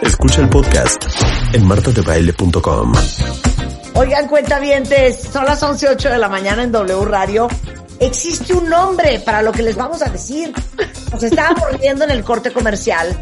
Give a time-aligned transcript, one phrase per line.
[0.00, 1.04] Escucha el podcast
[1.52, 2.92] en martadebaile.com.
[3.94, 7.48] Oigan, cuentavientes, son las 11.08 de la mañana en W Radio.
[7.98, 10.52] Existe un nombre para lo que les vamos a decir.
[11.10, 13.16] Nos estábamos riendo en el corte comercial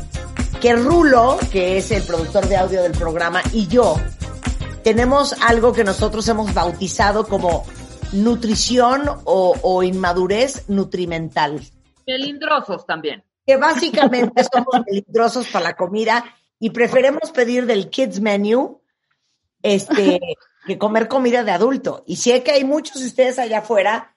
[0.61, 3.97] que Rulo, que es el productor de audio del programa, y yo
[4.85, 7.65] tenemos algo que nosotros hemos bautizado como
[8.13, 11.63] nutrición o, o inmadurez nutrimental.
[12.07, 13.25] Melindrosos también.
[13.51, 16.25] Que básicamente somos melindrosos para la comida
[16.61, 18.81] y preferimos pedir del kids menu
[19.61, 20.21] este,
[20.69, 22.05] que comer comida de adulto.
[22.07, 24.17] Y sé que hay muchos de ustedes allá afuera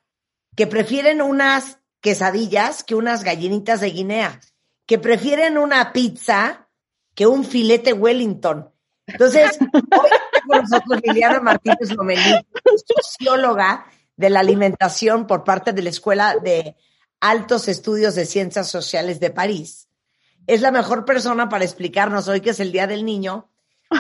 [0.55, 4.39] que prefieren unas quesadillas que unas gallinitas de Guinea,
[4.85, 6.69] que prefieren una pizza
[7.16, 8.69] que un filete Wellington.
[9.07, 10.09] Entonces, hoy
[10.47, 12.35] con nosotros Liliana Martínez Lomelí,
[12.85, 16.75] socióloga de la alimentación por parte de la Escuela de
[17.23, 19.88] Altos Estudios de Ciencias Sociales de París.
[20.45, 23.49] Es la mejor persona para explicarnos hoy que es el Día del Niño,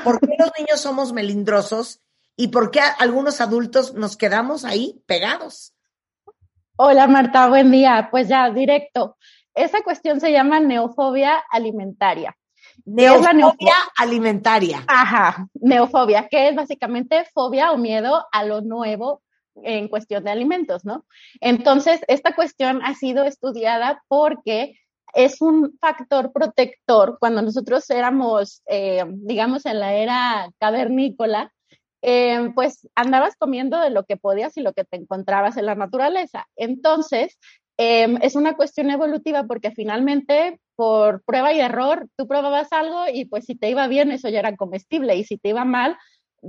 [0.03, 2.01] por qué los niños somos melindrosos
[2.35, 5.73] y por qué algunos adultos nos quedamos ahí pegados.
[6.75, 8.09] Hola Marta, buen día.
[8.11, 9.15] Pues ya, directo.
[9.53, 12.35] Esa cuestión se llama neofobia alimentaria.
[12.83, 14.83] Neofobia alimentaria.
[14.85, 19.22] Ajá, neofobia, que es básicamente fobia o miedo a lo nuevo
[19.55, 21.05] en cuestión de alimentos, ¿no?
[21.41, 24.79] Entonces, esta cuestión ha sido estudiada porque
[25.13, 27.17] es un factor protector.
[27.19, 31.53] Cuando nosotros éramos, eh, digamos, en la era cavernícola,
[32.01, 35.75] eh, pues andabas comiendo de lo que podías y lo que te encontrabas en la
[35.75, 36.47] naturaleza.
[36.55, 37.37] Entonces,
[37.77, 43.25] eh, es una cuestión evolutiva porque finalmente por prueba y error tú probabas algo y
[43.25, 45.97] pues si te iba bien eso ya era comestible y si te iba mal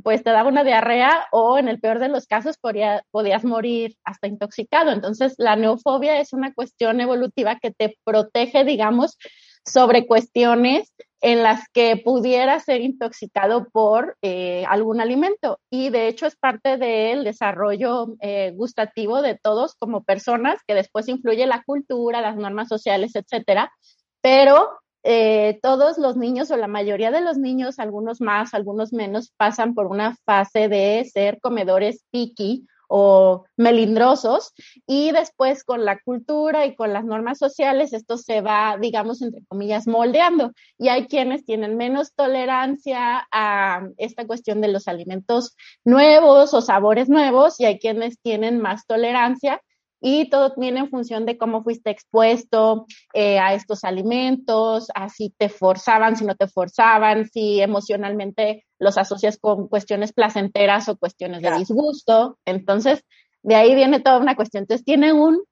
[0.02, 3.96] pues te daba una diarrea o en el peor de los casos podía, podías morir
[4.04, 4.90] hasta intoxicado.
[4.90, 9.18] Entonces la neofobia es una cuestión evolutiva que te protege, digamos,
[9.64, 15.58] sobre cuestiones en las que pudiera ser intoxicado por eh, algún alimento.
[15.70, 21.08] Y de hecho es parte del desarrollo eh, gustativo de todos como personas, que después
[21.08, 23.72] influye la cultura, las normas sociales, etcétera.
[24.20, 24.68] Pero
[25.04, 29.74] eh, todos los niños o la mayoría de los niños, algunos más, algunos menos, pasan
[29.74, 34.52] por una fase de ser comedores picky o melindrosos
[34.86, 39.44] y después con la cultura y con las normas sociales esto se va, digamos, entre
[39.46, 40.52] comillas, moldeando.
[40.78, 45.54] Y hay quienes tienen menos tolerancia a esta cuestión de los alimentos
[45.84, 49.60] nuevos o sabores nuevos y hay quienes tienen más tolerancia
[50.06, 52.84] y todo viene en función de cómo fuiste expuesto
[53.14, 58.98] eh, a estos alimentos, a si te forzaban, si no te forzaban, si emocionalmente los
[58.98, 62.38] asocias con cuestiones placenteras o cuestiones de disgusto.
[62.44, 63.02] Entonces,
[63.42, 64.64] de ahí viene toda una cuestión.
[64.64, 65.42] Entonces, tiene un,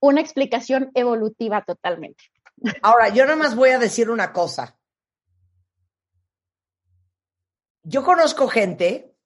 [0.00, 2.24] una explicación evolutiva totalmente.
[2.82, 4.76] Ahora, yo nada más voy a decir una cosa.
[7.82, 9.16] Yo conozco gente,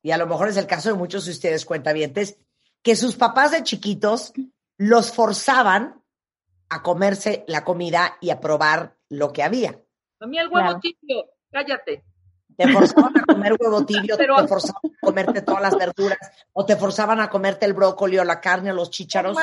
[0.00, 2.38] y a lo mejor es el caso de muchos de ustedes cuentavientes,
[2.82, 4.32] que sus papás de chiquitos
[4.76, 6.02] los forzaban
[6.68, 9.80] a comerse la comida y a probar lo que había.
[10.20, 12.04] A mí el huevo tibio, cállate.
[12.56, 16.18] Te forzaban a comer huevo tibio, te forzaban a comerte todas las verduras,
[16.52, 19.36] o te forzaban a comerte el brócoli o la carne o los chícharos.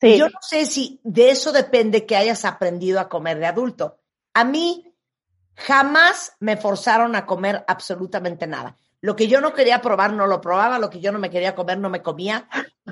[0.00, 0.16] Sí.
[0.16, 3.98] Yo no sé si de eso depende que hayas aprendido a comer de adulto.
[4.32, 4.94] A mí
[5.54, 8.76] jamás me forzaron a comer absolutamente nada.
[9.02, 11.54] Lo que yo no quería probar no lo probaba, lo que yo no me quería
[11.54, 12.48] comer no me comía.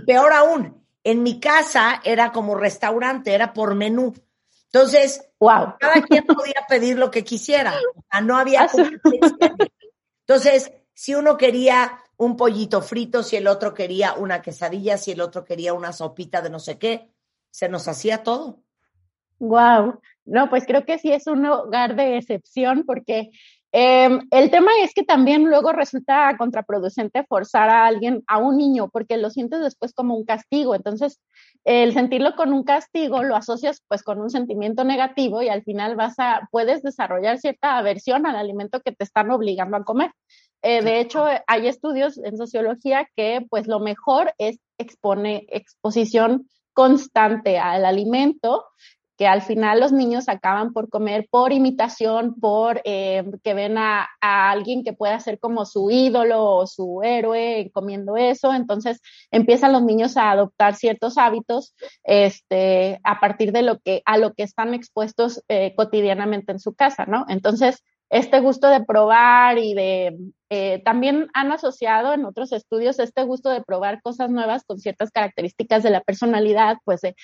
[0.06, 4.14] Peor aún, en mi casa era como restaurante, era por menú.
[4.72, 5.74] Entonces, wow.
[5.78, 7.74] cada quien podía pedir lo que quisiera.
[8.22, 8.68] no había
[10.26, 15.20] Entonces, si uno quería un pollito frito, si el otro quería una quesadilla, si el
[15.20, 17.10] otro quería una sopita de no sé qué,
[17.50, 18.60] se nos hacía todo.
[19.38, 20.00] Wow.
[20.24, 23.30] No, pues creo que sí es un hogar de excepción porque
[23.70, 28.88] Em, el tema es que también luego resulta contraproducente forzar a alguien, a un niño,
[28.88, 30.74] porque lo sientes después como un castigo.
[30.74, 31.20] Entonces,
[31.64, 35.96] el sentirlo con un castigo lo asocias pues con un sentimiento negativo y al final
[35.96, 40.12] vas a, puedes desarrollar cierta aversión al alimento que te están obligando a comer.
[40.62, 47.58] Eh, de hecho, hay estudios en sociología que pues lo mejor es expone, exposición constante
[47.58, 48.64] al alimento
[49.18, 54.08] que al final los niños acaban por comer por imitación, por eh, que ven a,
[54.20, 59.00] alguien que pueda ser como su ídolo o su héroe comiendo eso, entonces
[59.32, 61.74] empiezan los niños a adoptar ciertos hábitos
[62.04, 66.74] este, a partir de lo que, a lo que están expuestos eh, cotidianamente en su
[66.74, 67.26] casa, ¿no?
[67.28, 70.16] Entonces, este gusto de probar y de,
[70.50, 75.10] eh, también han asociado en otros estudios este gusto de probar cosas nuevas con ciertas
[75.10, 77.14] características de la personalidad, pues de,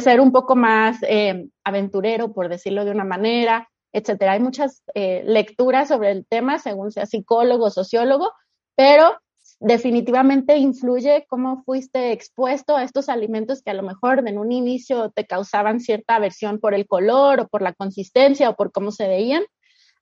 [0.00, 4.32] ser un poco más eh, aventurero, por decirlo de una manera, etcétera.
[4.32, 8.32] Hay muchas eh, lecturas sobre el tema, según sea psicólogo sociólogo,
[8.76, 9.16] pero
[9.60, 15.10] definitivamente influye cómo fuiste expuesto a estos alimentos que a lo mejor en un inicio
[15.10, 19.08] te causaban cierta aversión por el color o por la consistencia o por cómo se
[19.08, 19.42] veían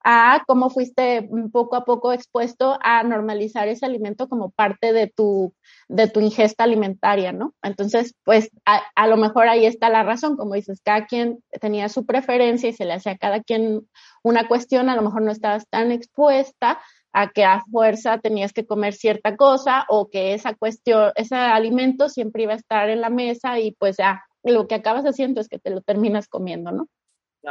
[0.05, 5.55] a cómo fuiste poco a poco expuesto a normalizar ese alimento como parte de tu,
[5.89, 7.55] de tu ingesta alimentaria, ¿no?
[7.63, 12.07] Entonces, pues a, lo mejor ahí está la razón, como dices, cada quien tenía su
[12.07, 13.89] preferencia y se le hacía a cada quien
[14.23, 16.81] una cuestión, a lo mejor no estabas tan expuesta
[17.13, 22.09] a que a fuerza tenías que comer cierta cosa o que esa cuestión, ese alimento
[22.09, 25.49] siempre iba a estar en la mesa y pues ya lo que acabas haciendo es
[25.49, 26.89] que te lo terminas comiendo, ¿no?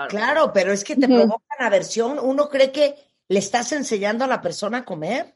[0.09, 0.51] Claro.
[0.53, 2.19] pero es que te provocan aversión.
[2.19, 2.95] Uno cree que
[3.27, 5.35] le estás enseñando a la persona a comer.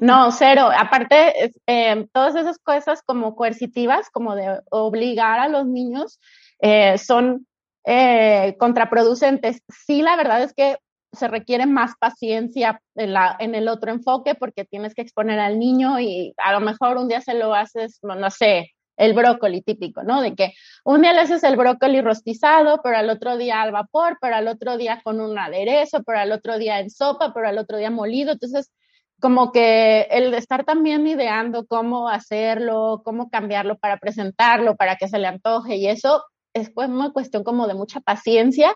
[0.00, 0.68] No, cero.
[0.76, 6.18] Aparte, eh, todas esas cosas como coercitivas, como de obligar a los niños,
[6.60, 7.46] eh, son
[7.84, 9.62] eh, contraproducentes.
[9.68, 10.76] Sí, la verdad es que
[11.12, 15.58] se requiere más paciencia en, la, en el otro enfoque porque tienes que exponer al
[15.58, 18.70] niño y a lo mejor un día se lo haces, no sé,
[19.00, 20.20] el brócoli típico, ¿no?
[20.20, 20.52] De que
[20.84, 24.46] un día le haces el brócoli rostizado, pero al otro día al vapor, pero al
[24.46, 27.90] otro día con un aderezo, pero al otro día en sopa, pero al otro día
[27.90, 28.32] molido.
[28.32, 28.70] Entonces,
[29.18, 35.18] como que el estar también ideando cómo hacerlo, cómo cambiarlo para presentarlo, para que se
[35.18, 38.74] le antoje y eso es pues una cuestión como de mucha paciencia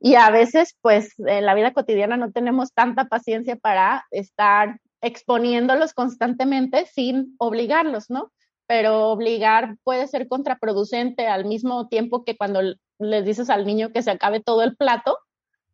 [0.00, 5.92] y a veces pues en la vida cotidiana no tenemos tanta paciencia para estar exponiéndolos
[5.92, 8.32] constantemente sin obligarlos, ¿no?
[8.66, 12.60] Pero obligar puede ser contraproducente al mismo tiempo que cuando
[12.98, 15.18] les dices al niño que se acabe todo el plato,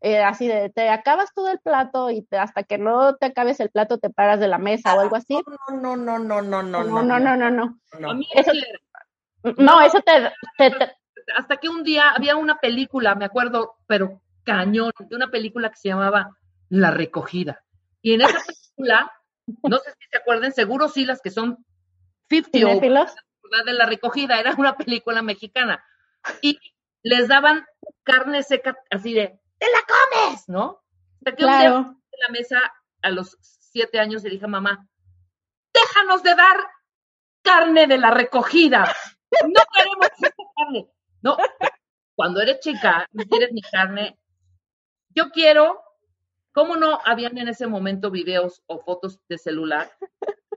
[0.00, 3.70] eh, así de te acabas todo el plato y hasta que no te acabes el
[3.70, 5.38] plato te paras de la mesa o algo así.
[5.70, 7.78] No, no, no, no, no, no, no, no, no, no, no.
[7.98, 8.20] no.
[8.34, 8.52] Eso,
[9.58, 10.72] no, eso te,
[11.36, 15.76] Hasta que un día había una película, me acuerdo, pero cañón, de una película que
[15.76, 16.36] se llamaba
[16.68, 17.62] La Recogida.
[18.02, 19.12] Y en esa película,
[19.62, 21.64] no sé si se acuerden, seguro sí las que son
[22.40, 25.84] 50 de la recogida, era una película mexicana.
[26.40, 26.58] Y
[27.02, 27.66] les daban
[28.02, 30.48] carne seca así de, ¡te la comes!
[30.48, 30.82] ¿No?
[31.18, 34.88] Hasta que un día en la mesa a los siete años le dije a mamá,
[35.72, 36.56] déjanos de dar
[37.42, 38.92] carne de la recogida.
[39.42, 40.88] No queremos esa carne.
[41.22, 41.36] No,
[42.14, 44.18] cuando eres chica, no quieres ni carne.
[45.10, 45.82] Yo quiero,
[46.52, 49.90] ¿cómo no habían en ese momento videos o fotos de celular?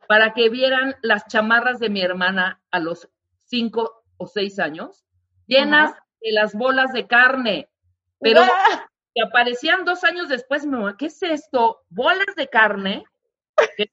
[0.07, 3.09] Para que vieran las chamarras de mi hermana a los
[3.43, 5.05] cinco o seis años,
[5.47, 7.69] llenas de las bolas de carne,
[8.19, 8.41] pero
[9.15, 11.81] que aparecían dos años después, mamá, ¿qué es esto?
[11.89, 13.05] Bolas de carne,
[13.77, 13.91] que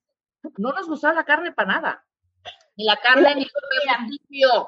[0.58, 2.06] no nos gustaba la carne para nada,
[2.76, 3.46] ni la carne ni
[4.42, 4.66] el.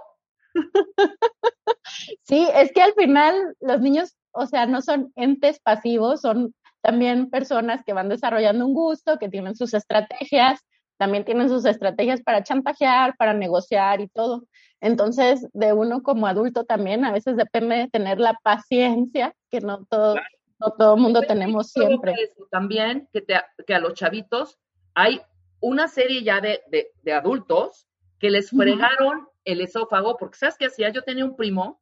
[2.23, 7.31] Sí, es que al final los niños, o sea, no son entes pasivos, son también
[7.31, 10.61] personas que van desarrollando un gusto, que tienen sus estrategias,
[10.97, 14.45] también tienen sus estrategias para chantajear, para negociar y todo.
[14.81, 19.85] Entonces, de uno como adulto también, a veces depende de tener la paciencia que no
[19.87, 20.17] todo,
[20.61, 22.15] no todo mundo tenemos siempre.
[22.51, 23.25] también que,
[23.67, 24.59] que a los chavitos
[24.95, 25.21] hay
[25.61, 26.61] una serie ya de,
[27.03, 27.87] de, adultos
[28.19, 30.91] que les fregaron el esófago, porque ¿sabes qué hacía?
[30.91, 31.81] Yo tenía un primo,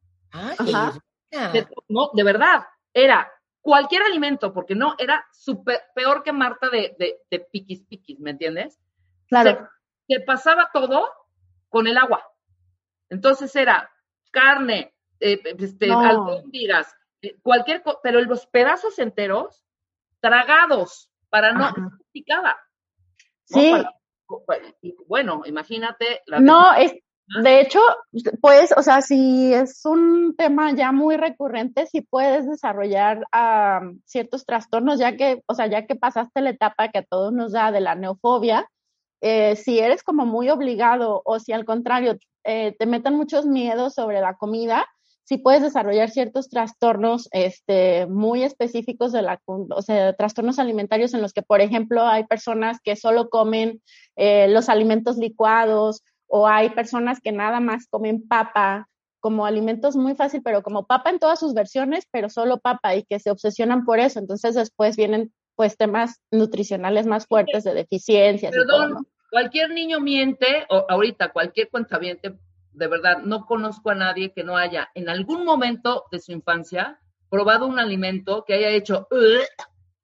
[1.89, 3.29] no, de verdad, era
[3.61, 8.31] cualquier alimento, porque no, era súper peor que Marta de, de, de piquis piquis, ¿me
[8.31, 8.79] entiendes?
[9.27, 9.69] Claro.
[10.07, 11.07] Se, pasaba todo
[11.69, 12.23] con el agua.
[13.09, 13.91] Entonces era
[14.31, 19.63] carne, eh, este, albóndigas, eh, cualquier cosa, pero los pedazos enteros
[20.19, 21.73] tragados para no
[22.11, 22.57] picaba.
[23.45, 23.73] Sí.
[25.07, 26.21] bueno, imagínate.
[26.25, 26.93] La no, es,
[27.41, 27.79] de hecho,
[28.41, 33.25] pues, o sea, si es un tema ya muy recurrente, si puedes desarrollar
[34.05, 37.53] ciertos trastornos, ya que, o sea, ya que pasaste la etapa que a todos nos
[37.53, 38.69] da de la neofobia,
[39.25, 43.93] eh, si eres como muy obligado o si al contrario eh, te meten muchos miedos
[43.93, 44.85] sobre la comida,
[45.23, 51.21] si puedes desarrollar ciertos trastornos este, muy específicos de la, o sea, trastornos alimentarios en
[51.21, 53.81] los que, por ejemplo, hay personas que solo comen
[54.17, 58.89] eh, los alimentos licuados o hay personas que nada más comen papa
[59.21, 63.03] como alimentos muy fácil, pero como papa en todas sus versiones, pero solo papa y
[63.03, 64.19] que se obsesionan por eso.
[64.19, 68.51] Entonces después vienen pues temas nutricionales más fuertes de deficiencias.
[68.51, 72.35] Perdón, cualquier niño miente, o ahorita cualquier cuentaviente,
[72.71, 76.99] de verdad, no conozco a nadie que no haya en algún momento de su infancia
[77.29, 79.07] probado un alimento que haya hecho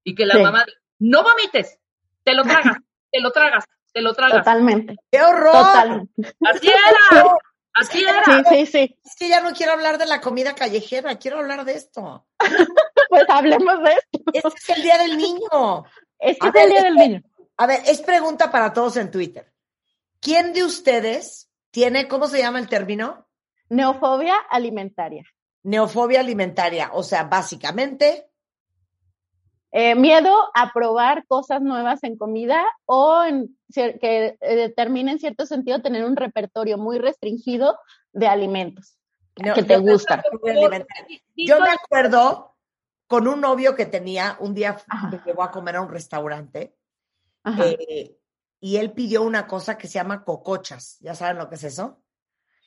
[0.03, 0.65] y que la mamá,
[0.97, 1.77] no vomites,
[2.23, 2.77] te lo tragas,
[3.11, 4.39] te lo tragas, te lo tragas.
[4.39, 4.95] Totalmente.
[5.11, 5.53] ¡Qué horror!
[5.53, 6.33] Totalmente.
[6.51, 7.35] Así era,
[7.75, 8.23] así era.
[8.25, 8.99] Sí, sí, sí.
[9.05, 12.25] Es que ya no quiero hablar de la comida callejera, quiero hablar de esto.
[13.09, 14.19] Pues hablemos de esto.
[14.33, 15.83] Este es el Día del Niño.
[16.19, 17.23] Es que A es el día del este- niño.
[17.59, 19.51] A ver, es pregunta para todos en Twitter.
[20.21, 23.27] ¿Quién de ustedes tiene, cómo se llama el término?
[23.67, 25.25] Neofobia alimentaria.
[25.63, 26.91] Neofobia alimentaria.
[26.93, 28.25] O sea, básicamente,
[29.71, 35.45] Eh, miedo a probar cosas nuevas en comida o en que eh, determine en cierto
[35.45, 37.77] sentido tener un repertorio muy restringido
[38.11, 38.97] de alimentos
[39.35, 40.23] que te gustan.
[41.35, 42.55] Yo me acuerdo
[43.05, 45.09] con un novio que tenía, un día Ajá.
[45.09, 46.78] me llevó a comer a un restaurante.
[47.45, 48.17] Eh,
[48.59, 50.97] y él pidió una cosa que se llama cocochas.
[50.99, 52.01] ¿Ya saben lo que es eso?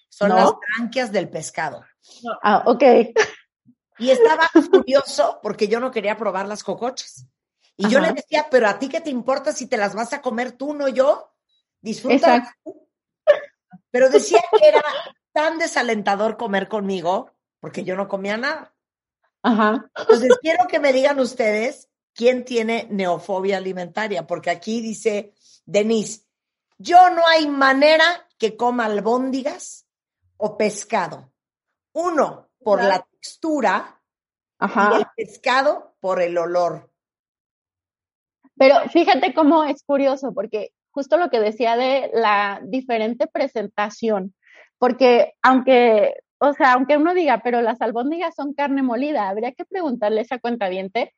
[0.08, 0.36] Son No.
[0.36, 1.84] las branquias del pescado.
[2.42, 2.82] Ah, ok.
[3.98, 7.26] Y estaba furioso porque yo no quería probar las cocochas.
[7.76, 10.20] Y yo le decía, pero a ti qué te importa si te las vas a
[10.22, 11.30] comer tú, no yo.
[11.80, 12.56] Disfruta.
[13.90, 14.82] Pero decía que era
[15.32, 18.74] tan desalentador comer conmigo porque yo no comía nada.
[19.42, 19.88] Ajá.
[19.94, 25.32] Entonces quiero que me digan ustedes quién tiene neofobia alimentaria, porque aquí dice
[25.64, 26.24] Denise,
[26.78, 28.04] yo no hay manera
[28.38, 29.86] que coma albóndigas
[30.36, 31.32] o pescado.
[31.92, 34.00] Uno, por la textura
[34.60, 36.90] y el pescado por el olor.
[38.56, 44.34] Pero fíjate cómo es curioso, porque justo lo que decía de la diferente presentación,
[44.78, 49.64] porque aunque, o sea, aunque uno diga, pero las albóndigas son carne molida, habría que
[49.64, 51.14] preguntarle a esa cuentaviente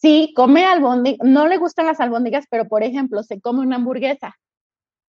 [0.00, 4.34] si come albóndigas, no le gustan las albóndigas, pero por ejemplo, se come una hamburguesa,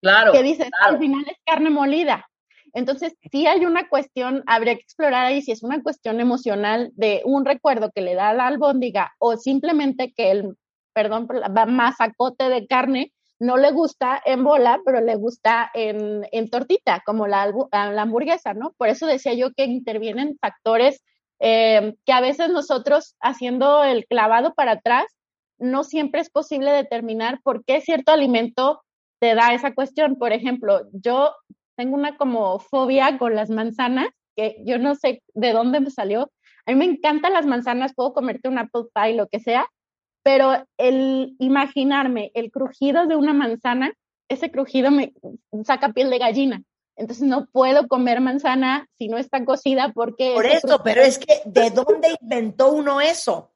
[0.01, 0.31] Claro.
[0.31, 0.93] que dices, claro.
[0.93, 2.27] al final es carne molida.
[2.73, 7.21] Entonces, sí hay una cuestión, habría que explorar ahí si es una cuestión emocional de
[7.25, 10.55] un recuerdo que le da la albóndiga o simplemente que el,
[10.93, 11.27] perdón,
[11.67, 17.27] masacote de carne no le gusta en bola, pero le gusta en, en tortita, como
[17.27, 18.73] la, la hamburguesa, ¿no?
[18.77, 21.03] Por eso decía yo que intervienen factores
[21.39, 25.05] eh, que a veces nosotros haciendo el clavado para atrás,
[25.57, 28.81] no siempre es posible determinar por qué cierto alimento
[29.19, 30.15] te da esa cuestión.
[30.17, 31.33] Por ejemplo, yo
[31.75, 36.31] tengo una como fobia con las manzanas, que yo no sé de dónde me salió.
[36.65, 39.67] A mí me encantan las manzanas, puedo comerte un apple pie, lo que sea,
[40.23, 43.93] pero el imaginarme el crujido de una manzana,
[44.27, 45.13] ese crujido me
[45.63, 46.63] saca piel de gallina.
[46.95, 50.33] Entonces no puedo comer manzana si no está cocida porque...
[50.33, 53.53] Por eso, pero es que ¿de dónde inventó uno eso?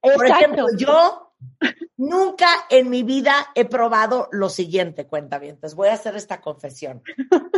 [0.00, 1.34] Por ejemplo, yo
[1.96, 5.54] nunca en mi vida he probado lo siguiente, cuenta bien.
[5.54, 7.02] Entonces voy a hacer esta confesión.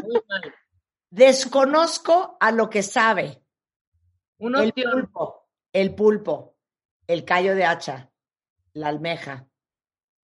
[0.02, 0.54] Muy mal.
[1.10, 3.42] Desconozco a lo que sabe
[4.38, 6.56] Un el pulpo, el pulpo,
[7.06, 8.10] el callo de hacha,
[8.72, 9.46] la almeja,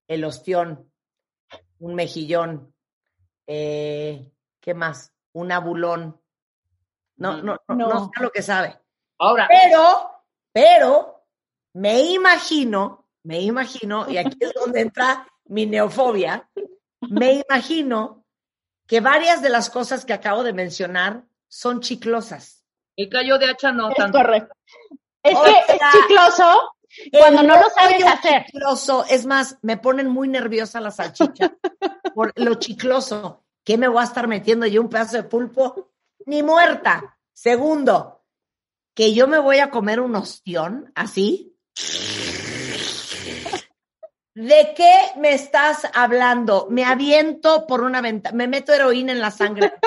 [0.06, 0.90] el ostión,
[1.78, 2.74] un mejillón,
[3.46, 5.12] eh, ¿qué más?
[5.32, 6.20] Un abulón.
[7.16, 8.04] No, no, no, no No.
[8.06, 8.78] sé a lo que sabe.
[9.18, 10.10] Ahora, Pero,
[10.52, 11.24] pero,
[11.74, 16.48] me imagino, me imagino, y aquí es donde entra mi neofobia,
[17.08, 18.24] me imagino
[18.86, 22.64] que varias de las cosas que acabo de mencionar son chiclosas.
[22.96, 24.18] el callo de hacha no Es tanto.
[24.18, 24.54] correcto.
[25.22, 26.72] Es O que sea, es chicloso
[27.18, 28.44] cuando no lo sabes hacer.
[28.46, 31.52] Chicloso, es más, me ponen muy nerviosa la salchicha
[32.14, 33.44] por lo chicloso.
[33.68, 35.90] ¿Qué me voy a estar metiendo yo un pedazo de pulpo?
[36.24, 37.18] Ni muerta.
[37.34, 38.24] Segundo,
[38.94, 41.54] que yo me voy a comer un ostión así.
[44.34, 46.68] ¿De qué me estás hablando?
[46.70, 49.74] Me aviento por una ventana, me meto heroína en la sangre.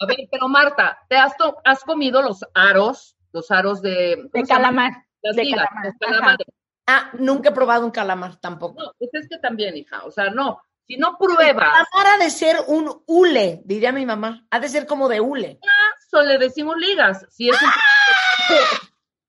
[0.00, 3.16] A ver, pero Marta, ¿te has, to- has comido los aros?
[3.32, 4.28] Los aros de...
[4.30, 4.92] ¿cómo De calamar.
[5.22, 6.46] Las de ligas, calamar, los calamares.
[6.86, 8.82] Ah, nunca he probado un calamar tampoco.
[8.82, 10.04] No, pues es que también, hija.
[10.04, 10.60] O sea, no.
[10.86, 14.46] Si no pruebas, Calamar ha de ser un hule, diría mi mamá.
[14.50, 15.58] Ha de ser como de hule.
[16.06, 17.26] eso le decimos ligas.
[17.30, 17.68] Si es un...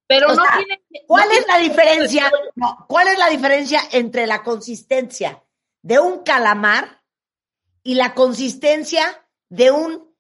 [0.07, 0.83] Pero O no sea, tiene...
[1.07, 2.31] ¿Cuál no es la diferencia?
[2.55, 5.43] No, ¿cuál es la diferencia entre la consistencia
[5.81, 7.01] de un calamar
[7.83, 10.13] y la consistencia de un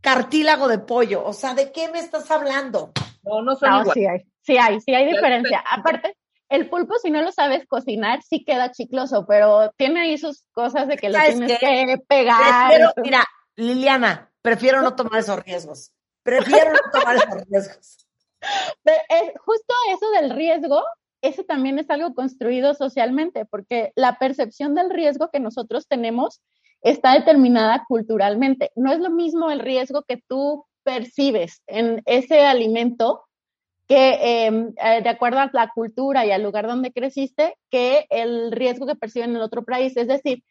[0.00, 1.24] cartílago de pollo?
[1.24, 2.92] O sea, ¿de qué me estás hablando?
[3.22, 3.94] No, no son No, iguales.
[3.94, 5.64] sí hay, sí hay, sí hay diferencia.
[5.68, 6.16] Aparte,
[6.52, 10.86] el pulpo, si no lo sabes cocinar, sí queda chicloso, pero tiene ahí sus cosas
[10.86, 11.66] de que lo ¿Sabes tienes qué?
[11.86, 12.68] que pegar.
[12.68, 13.24] Prefiero, mira,
[13.56, 15.92] Liliana, prefiero no tomar esos riesgos.
[16.22, 18.06] Prefiero no tomar esos riesgos.
[18.84, 20.82] Pero es justo eso del riesgo,
[21.22, 26.42] eso también es algo construido socialmente, porque la percepción del riesgo que nosotros tenemos
[26.82, 28.72] está determinada culturalmente.
[28.76, 33.22] No es lo mismo el riesgo que tú percibes en ese alimento
[33.92, 38.50] que em, eh, de acuerdo a la cultura y al lugar donde creciste, que el
[38.50, 39.94] riesgo que perciben en otro país.
[39.98, 40.42] Es decir,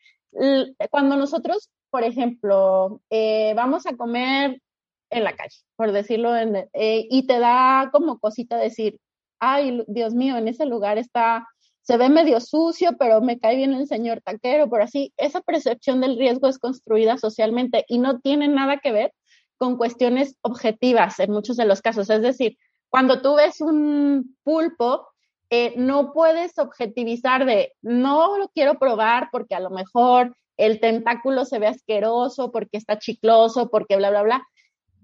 [0.92, 4.62] cuando nosotros, por ejemplo, eh, vamos a comer
[5.10, 9.00] en la calle, por decirlo, en, eh, y te da como cosita decir,
[9.40, 11.48] ay, Dios mío, en ese lugar está,
[11.82, 16.00] se ve medio sucio, pero me cae bien el señor taquero, por así, esa percepción
[16.00, 19.14] del riesgo es construida socialmente y no tiene nada que ver
[19.58, 22.08] con cuestiones objetivas en muchos de los casos.
[22.12, 22.60] Es decir,
[22.92, 25.08] cuando tú ves un pulpo,
[25.50, 31.46] eh, no puedes objetivizar de, no lo quiero probar porque a lo mejor el tentáculo
[31.46, 34.48] se ve asqueroso, porque está chicloso, porque bla, bla, bla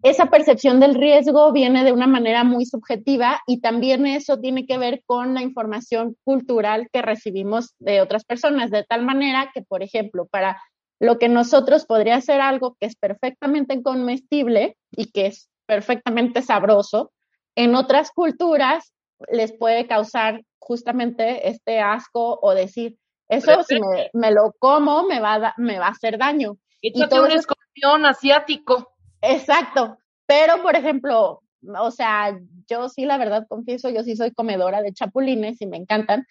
[0.03, 4.77] esa percepción del riesgo viene de una manera muy subjetiva y también eso tiene que
[4.77, 9.81] ver con la información cultural que recibimos de otras personas, de tal manera que, por
[9.81, 10.61] ejemplo, para
[10.99, 17.11] lo que nosotros podría ser algo que es perfectamente comestible y que es perfectamente sabroso,
[17.57, 18.93] en otras culturas
[19.31, 22.97] les puede causar justamente este asco o decir,
[23.29, 23.79] eso si
[24.13, 26.57] me, lo como me va, a, me va a hacer daño.
[26.81, 28.93] y todo un escorpión asiático.
[29.21, 29.97] Exacto,
[30.27, 31.41] pero por ejemplo,
[31.79, 35.77] o sea, yo sí, la verdad, confieso, yo sí soy comedora de chapulines y me
[35.77, 36.27] encantan.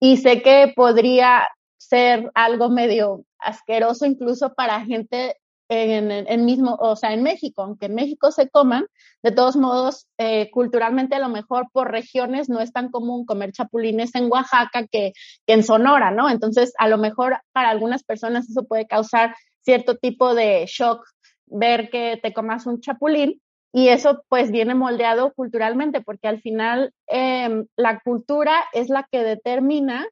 [0.00, 5.36] Y sé que podría ser algo medio asqueroso incluso para gente
[5.68, 8.86] en, en, mismo, o sea, en México, aunque en México se coman,
[9.22, 13.52] de todos modos, eh, culturalmente a lo mejor por regiones no es tan común comer
[13.52, 15.12] chapulines en Oaxaca que,
[15.46, 16.28] que en Sonora, ¿no?
[16.28, 21.06] Entonces, a lo mejor para algunas personas eso puede causar cierto tipo de shock
[21.46, 23.40] ver que te comas un chapulín
[23.72, 29.24] y eso pues viene moldeado culturalmente porque al final em, la cultura es la que
[29.24, 30.06] determina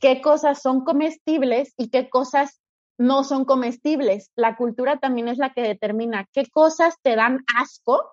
[0.00, 2.60] qué cosas son comestibles y qué cosas
[3.00, 4.30] no son comestibles.
[4.36, 8.04] La cultura también es la que determina qué cosas te dan asco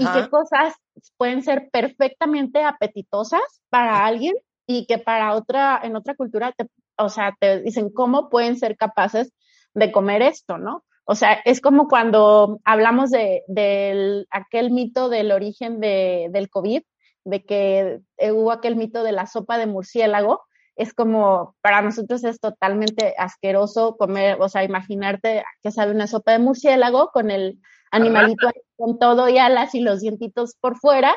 [0.00, 0.74] y qué cosas
[1.16, 4.34] pueden ser perfectamente apetitosas para alguien
[4.66, 6.66] y que para otra, en otra cultura, te,
[6.98, 9.32] o sea, te dicen cómo pueden ser capaces
[9.74, 10.82] de comer esto, ¿no?
[11.04, 16.82] O sea, es como cuando hablamos de, aquel mito del origen de, del COVID,
[17.24, 20.42] de que eh, hubo aquel mito de la sopa de murciélago.
[20.76, 26.32] Es como, para nosotros es totalmente asqueroso comer, o sea, imaginarte que sabe una sopa
[26.32, 27.58] de murciélago con el
[27.90, 31.14] animalito con todo y alas y los dientitos por fuera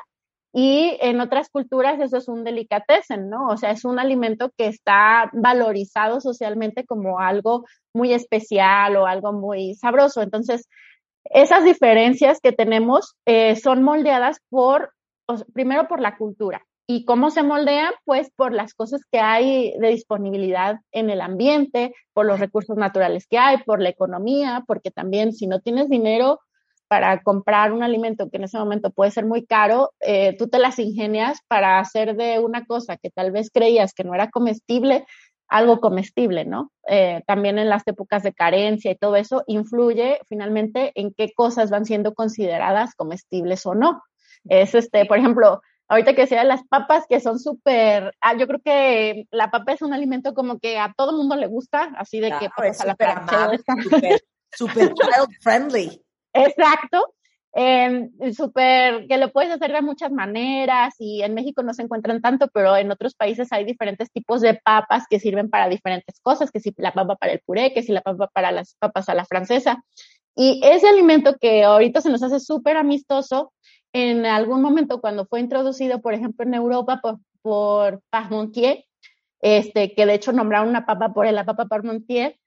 [0.58, 3.50] y en otras culturas eso es un delicatessen, ¿no?
[3.50, 9.34] O sea, es un alimento que está valorizado socialmente como algo muy especial o algo
[9.34, 10.22] muy sabroso.
[10.22, 10.70] Entonces,
[11.26, 14.94] esas diferencias que tenemos eh, son moldeadas por,
[15.54, 16.66] primero por la cultura.
[16.88, 17.94] ¿Y cómo se moldean?
[18.04, 23.26] Pues por las cosas que hay de disponibilidad en el ambiente, por los recursos naturales
[23.28, 26.40] que hay, por la economía, porque también si no tienes dinero,
[26.88, 30.60] para comprar un alimento que en ese momento puede ser muy caro, eh, tú te
[30.60, 35.06] las ingenias para hacer de una cosa que tal vez creías que no era comestible,
[35.48, 36.72] algo comestible, ¿no?
[36.88, 41.70] Eh, también en las épocas de carencia y todo eso influye finalmente en qué cosas
[41.70, 44.04] van siendo consideradas comestibles o no.
[44.48, 48.62] Es este, por ejemplo, ahorita que decía las papas que son súper, ah, yo creo
[48.64, 52.32] que la papa es un alimento como que a todo mundo le gusta, así de
[52.40, 52.96] que pues, a la
[54.56, 56.02] súper child friendly.
[56.34, 57.14] Exacto.
[57.58, 62.22] Eh, súper, que lo puedes hacer de muchas maneras y en México no se encuentran
[62.22, 66.52] tanto, pero en otros países hay diferentes tipos de papas que sirven para diferentes cosas,
[66.52, 69.14] que si la papa para el puré, que si la papa para las papas a
[69.14, 69.82] la francesa.
[70.36, 73.54] Y ese alimento que ahorita se nos hace súper amistoso,
[73.98, 78.84] en algún momento cuando fue introducido, por ejemplo, en Europa por, por Parmentier,
[79.40, 82.38] este, que de hecho nombraron una papa por la papa Parmentier,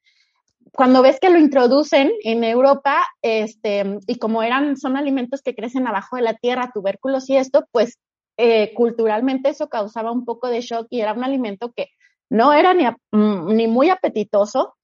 [0.75, 5.87] cuando ves que lo introducen en Europa, este, y como eran, son alimentos que crecen
[5.87, 7.99] abajo de la tierra, tubérculos y esto, pues
[8.37, 11.89] eh, culturalmente eso causaba un poco de shock y era un alimento que
[12.29, 14.75] no era ni, mm, ni muy apetitoso,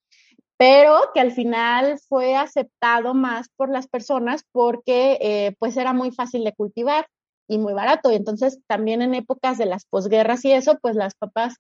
[0.57, 6.13] pero que al final fue aceptado más por las personas porque eh, pues era muy
[6.13, 7.07] fácil de cultivar
[7.49, 8.11] y muy barato.
[8.11, 11.57] Y entonces también en épocas de las posguerras y eso, pues las papas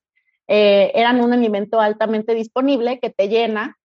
[0.46, 3.76] eh, eran un alimento altamente disponible que te llena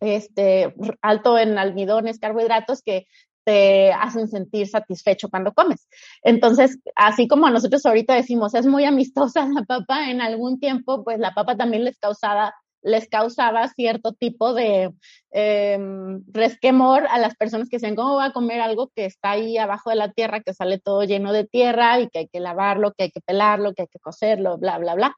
[0.00, 3.06] este, alto en almidones, carbohidratos que
[3.44, 5.88] te hacen sentir satisfecho cuando comes.
[6.22, 11.18] Entonces, así como nosotros ahorita decimos, es muy amistosa la papa, en algún tiempo, pues
[11.18, 12.54] la papa también les causaba,
[12.88, 14.92] les causaba cierto tipo de
[15.30, 19.58] em, resquemor a las personas que decían, ¿cómo va a comer algo que está ahí
[19.58, 22.92] abajo de la tierra, que sale todo lleno de tierra y que hay que lavarlo,
[22.92, 25.16] que hay que pelarlo, que hay que cocerlo, bla, bla, bla?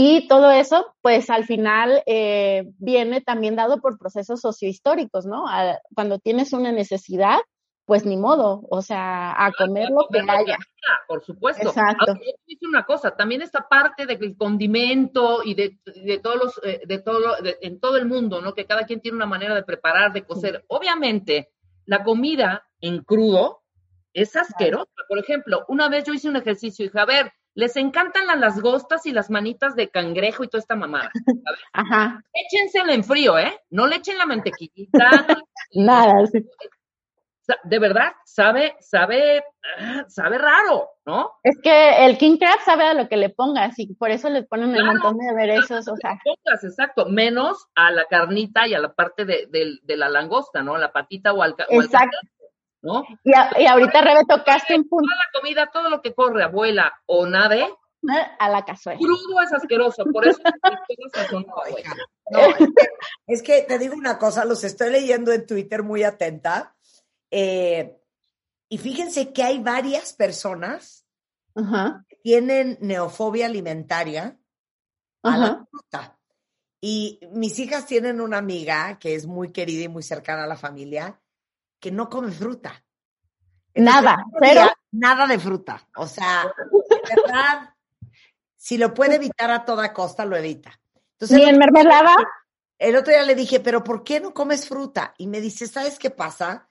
[0.00, 5.44] Y todo eso, pues al final eh, viene también dado por procesos sociohistóricos, ¿no?
[5.92, 7.40] cuando tienes una necesidad,
[7.88, 10.58] pues ni modo, o sea, a comer lo que haya.
[11.06, 11.68] Por supuesto.
[11.68, 12.18] Exacto.
[12.46, 16.98] yo una cosa, también esta parte del condimento y de, de todos los, eh, de
[16.98, 18.52] todo, en todo el mundo, ¿no?
[18.52, 20.66] Que cada quien tiene una manera de preparar, de cocer.
[20.68, 21.48] Obviamente,
[21.86, 23.62] la comida en crudo
[24.12, 24.92] es asquerosa.
[25.08, 28.38] Por ejemplo, una vez yo hice un ejercicio y dije, a ver, les encantan las
[28.38, 31.10] lasgostas y las manitas de cangrejo y toda esta mamada.
[31.72, 32.22] Ajá.
[32.34, 33.58] Échensela en frío, ¿eh?
[33.70, 35.26] No le echen la mantequillita.
[35.72, 36.28] Nada.
[37.64, 39.42] De verdad, sabe, sabe,
[39.78, 41.32] ah, sabe raro, ¿no?
[41.42, 44.42] Es que el king crab sabe a lo que le pongas y por eso le
[44.42, 46.18] ponen un montón de aderezos, o sea.
[46.22, 49.48] Pongas, exacto, menos a la carnita y a la parte de,
[49.84, 50.76] la langosta, ¿no?
[50.76, 52.18] La patita o al, exacto.
[52.82, 53.04] ¿no?
[53.24, 55.08] Y, ahorita, Rebe, tocaste un punto.
[55.08, 57.68] Toda la comida, todo lo que corre, abuela o nade.
[58.38, 58.98] A la cazuela.
[58.98, 60.38] Crudo es asqueroso, por eso.
[62.30, 62.40] no,
[63.26, 66.76] es, que, te digo una cosa, los estoy leyendo en Twitter muy atenta.
[67.30, 67.96] Eh,
[68.68, 71.06] y fíjense que hay varias personas
[71.54, 74.38] que tienen neofobia alimentaria
[75.22, 76.18] a la fruta.
[76.80, 80.56] Y mis hijas tienen una amiga que es muy querida y muy cercana a la
[80.56, 81.20] familia,
[81.80, 82.84] que no come fruta.
[83.74, 85.88] nada, pero nada de fruta.
[85.96, 87.74] O sea, de verdad,
[88.56, 90.78] si lo puede evitar a toda costa, lo evita.
[91.12, 92.14] Entonces, Ni en mermelada.
[92.78, 95.14] El otro día le dije, pero ¿por qué no comes fruta?
[95.18, 96.67] Y me dice, ¿sabes qué pasa?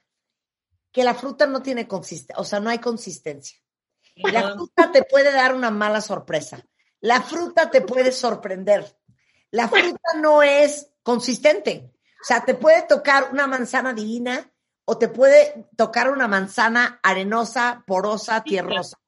[0.92, 3.58] Que la fruta no tiene consistencia, o sea, no hay consistencia.
[4.16, 6.64] La fruta te puede dar una mala sorpresa.
[7.00, 8.96] La fruta te puede sorprender.
[9.50, 11.92] La fruta no es consistente.
[12.20, 14.52] O sea, te puede tocar una manzana divina
[14.84, 18.98] o te puede tocar una manzana arenosa, porosa, tierrosa.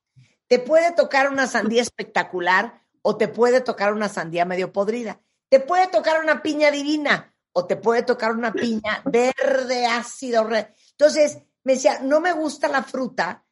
[0.46, 5.20] Te puede tocar una sandía espectacular o te puede tocar una sandía medio podrida.
[5.48, 10.48] Te puede tocar una piña divina o te puede tocar una piña verde, ácido.
[10.92, 13.44] Entonces, me decía, no me gusta la fruta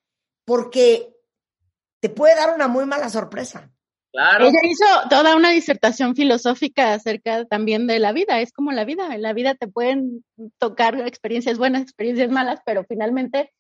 [0.45, 1.15] porque
[2.01, 3.71] te puede dar una muy mala sorpresa.
[4.13, 8.41] Ella hizo toda una disertación filosófica acerca también de la vida.
[8.41, 9.15] Es como la vida.
[9.15, 10.25] En la vida te pueden
[10.59, 13.53] tocar experiencias buenas, experiencias malas, pero finalmente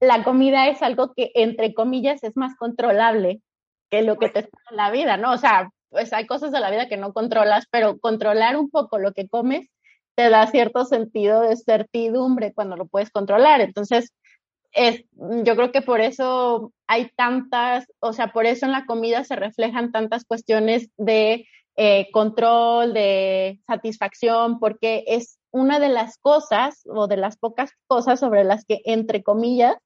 [0.00, 3.40] la comida es algo que, entre comillas, es más controlable
[3.90, 5.32] que lo que te espera en la vida, ¿no?
[5.32, 8.98] O sea, pues hay cosas de la vida que no controlas, pero controlar un poco
[8.98, 9.68] lo que comes
[10.16, 13.60] te da cierto sentido de certidumbre cuando lo puedes controlar.
[13.60, 14.12] Entonces,
[14.72, 19.24] es, yo creo que por eso hay tantas, o sea, por eso en la comida
[19.24, 26.82] se reflejan tantas cuestiones de eh, control, de satisfacción, porque es una de las cosas
[26.86, 29.76] o de las pocas cosas sobre las que, entre comillas,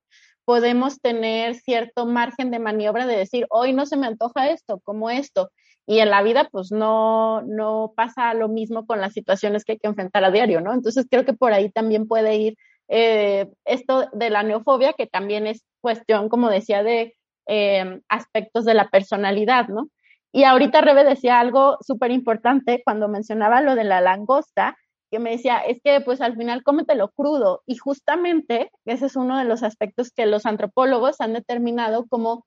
[0.45, 5.11] podemos tener cierto margen de maniobra de decir, hoy no se me antoja esto, como
[5.11, 5.51] esto.
[5.87, 9.79] Y en la vida, pues no, no pasa lo mismo con las situaciones que hay
[9.79, 10.73] que enfrentar a diario, ¿no?
[10.73, 12.57] Entonces creo que por ahí también puede ir
[12.89, 17.17] eh, esto de la neofobia, que también es cuestión, como decía, de
[17.47, 19.89] eh, aspectos de la personalidad, ¿no?
[20.33, 24.77] Y ahorita Rebe decía algo súper importante cuando mencionaba lo de la langosta,
[25.11, 27.63] que me decía, es que pues al final cómetelo crudo.
[27.67, 32.47] Y justamente ese es uno de los aspectos que los antropólogos han determinado como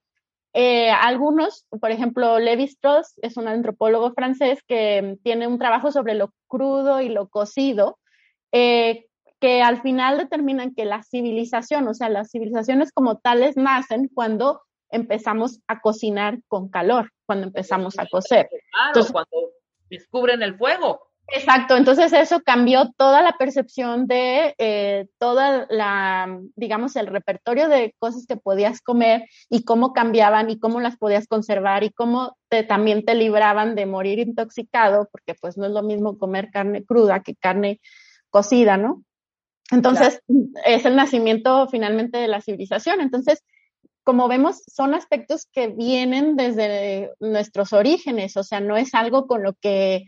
[0.56, 6.14] eh, algunos, por ejemplo, Levi Strauss es un antropólogo francés que tiene un trabajo sobre
[6.14, 7.98] lo crudo y lo cocido,
[8.52, 9.06] eh,
[9.40, 14.62] que al final determinan que la civilización, o sea, las civilizaciones como tales nacen cuando
[14.90, 18.48] empezamos a cocinar con calor, cuando empezamos a cocer.
[18.70, 19.50] Claro, cuando
[19.90, 21.00] descubren el fuego.
[21.28, 27.94] Exacto, entonces eso cambió toda la percepción de eh, toda la, digamos, el repertorio de
[27.98, 32.62] cosas que podías comer y cómo cambiaban y cómo las podías conservar y cómo te,
[32.62, 37.22] también te libraban de morir intoxicado, porque pues no es lo mismo comer carne cruda
[37.22, 37.80] que carne
[38.28, 39.02] cocida, ¿no?
[39.70, 40.20] Entonces,
[40.66, 43.00] es el nacimiento finalmente de la civilización.
[43.00, 43.42] Entonces,
[44.02, 49.42] como vemos, son aspectos que vienen desde nuestros orígenes, o sea, no es algo con
[49.42, 50.04] lo que,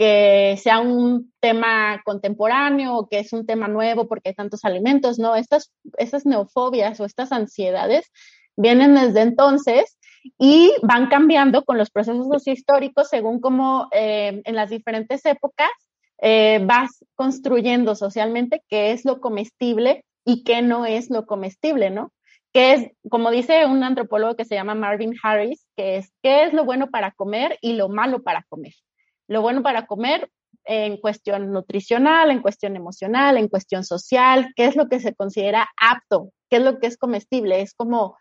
[0.00, 5.18] que sea un tema contemporáneo o que es un tema nuevo porque hay tantos alimentos,
[5.18, 8.10] no, estas, estas neofobias o estas ansiedades
[8.56, 9.98] vienen desde entonces
[10.38, 15.68] y van cambiando con los procesos históricos según como eh, en las diferentes épocas
[16.22, 22.10] eh, vas construyendo socialmente qué es lo comestible y qué no es lo comestible, ¿no?
[22.54, 26.54] Que es, como dice un antropólogo que se llama Marvin Harris, que es qué es
[26.54, 28.72] lo bueno para comer y lo malo para comer.
[29.30, 30.28] Lo bueno para comer
[30.64, 35.68] en cuestión nutricional, en cuestión emocional, en cuestión social, qué es lo que se considera
[35.80, 37.60] apto, qué es lo que es comestible.
[37.60, 38.16] Es como,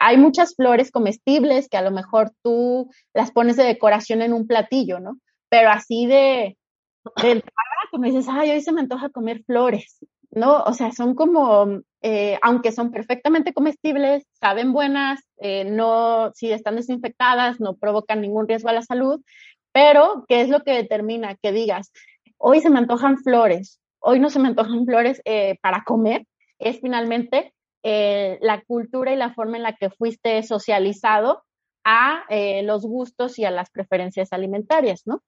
[0.00, 4.48] hay muchas flores comestibles que a lo mejor tú las pones de decoración en un
[4.48, 5.18] platillo, ¿no?
[5.48, 6.58] Pero así de,
[7.22, 7.44] del
[7.92, 9.98] como dices, ay, hoy se me antoja comer flores,
[10.32, 10.62] ¿no?
[10.64, 16.76] O sea, son como, eh, aunque son perfectamente comestibles, saben buenas, eh, no, si están
[16.76, 19.22] desinfectadas, no provocan ningún riesgo a la salud,
[19.72, 21.92] pero, ¿qué es lo que determina que digas,
[22.38, 26.26] hoy se me antojan flores, hoy no se me antojan flores eh, para comer?
[26.58, 31.44] Es finalmente eh, la cultura y la forma en la que fuiste socializado
[31.84, 35.22] a eh, los gustos y a las preferencias alimentarias, ¿no?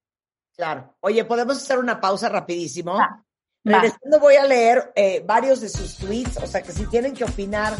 [0.54, 0.94] Claro.
[1.00, 2.94] Oye, podemos hacer una pausa rapidísimo.
[2.94, 3.24] Va.
[3.64, 4.92] Regresando voy a leer
[5.24, 7.74] varios de sus tweets, o sea que si tienen que opinar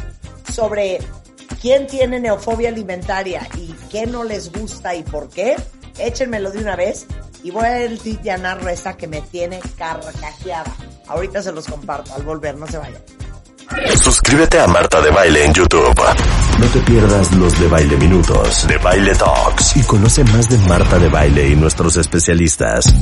[0.52, 1.00] sobre
[1.60, 5.56] quién tiene neofobia alimentaria y qué no les gusta y por qué,
[5.98, 7.06] échenmelo de una vez
[7.42, 10.74] y voy a el tweet de Ana Reza que me tiene carcajeada.
[11.08, 13.02] Ahorita se los comparto al volver, no se vayan.
[14.02, 16.00] Suscríbete a Marta de Baile en YouTube.
[16.58, 20.98] No te pierdas los de Baile Minutos, de Baile Talks y conoce más de Marta
[20.98, 22.92] de Baile y nuestros especialistas.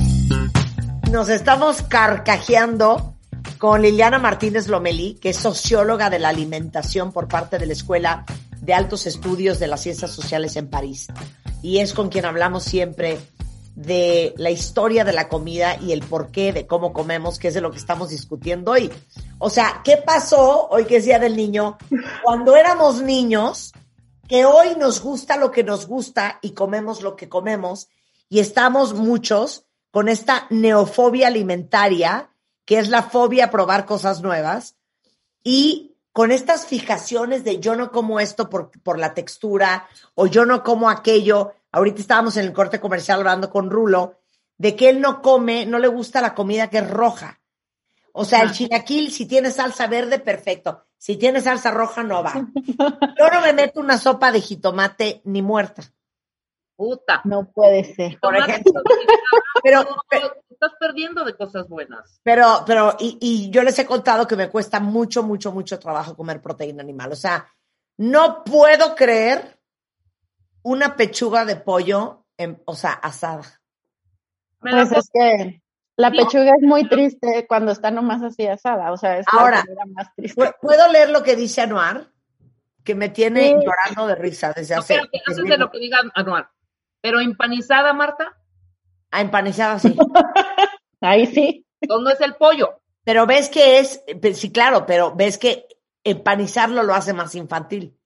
[1.11, 3.15] Nos estamos carcajeando
[3.59, 8.25] con Liliana Martínez Lomelí, que es socióloga de la alimentación por parte de la Escuela
[8.61, 11.09] de Altos Estudios de las Ciencias Sociales en París.
[11.63, 13.19] Y es con quien hablamos siempre
[13.75, 17.61] de la historia de la comida y el porqué de cómo comemos, que es de
[17.61, 18.91] lo que estamos discutiendo hoy.
[19.39, 21.79] O sea, ¿qué pasó hoy que es Día del Niño?
[22.23, 23.73] Cuando éramos niños,
[24.29, 27.89] que hoy nos gusta lo que nos gusta y comemos lo que comemos,
[28.29, 32.31] y estamos muchos con esta neofobia alimentaria,
[32.65, 34.77] que es la fobia a probar cosas nuevas,
[35.43, 40.45] y con estas fijaciones de yo no como esto por, por la textura o yo
[40.47, 41.55] no como aquello.
[41.73, 44.19] Ahorita estábamos en el corte comercial hablando con Rulo
[44.59, 47.41] de que él no come, no le gusta la comida que es roja.
[48.13, 50.85] O sea, el chilaquil, si tiene salsa verde, perfecto.
[50.99, 52.35] Si tiene salsa roja, no va.
[52.35, 55.83] Yo no me meto una sopa de jitomate ni muerta.
[56.77, 57.23] Puta.
[57.25, 58.19] No puede ser.
[58.21, 58.83] Por ejemplo.
[59.63, 62.21] Pero, pero, estás perdiendo de cosas buenas.
[62.23, 66.15] Pero, pero, y, y, yo les he contado que me cuesta mucho, mucho, mucho trabajo
[66.15, 67.13] comer proteína animal.
[67.13, 67.47] O sea,
[67.97, 69.59] no puedo creer
[70.63, 73.45] una pechuga de pollo, en, o sea, asada.
[74.59, 75.63] Pues es que
[75.97, 78.93] la pechuga es muy triste cuando está nomás así asada.
[78.93, 80.53] O sea, es Ahora, la más triste.
[80.61, 82.09] ¿puedo leer lo que dice Anuar?
[82.85, 83.55] Que me tiene Sí.
[83.65, 84.99] llorando de risa desde hace.
[84.99, 86.51] Antes de lo que diga Anuar.
[87.01, 88.37] Pero empanizada, Marta,
[89.11, 89.97] A empanizada, sí.
[91.01, 91.67] Ahí sí.
[91.83, 92.81] ¿dónde es el pollo?
[93.05, 95.67] Pero ves que es, pues, sí, claro, pero ves que
[96.05, 97.97] empanizarlo lo hace más infantil.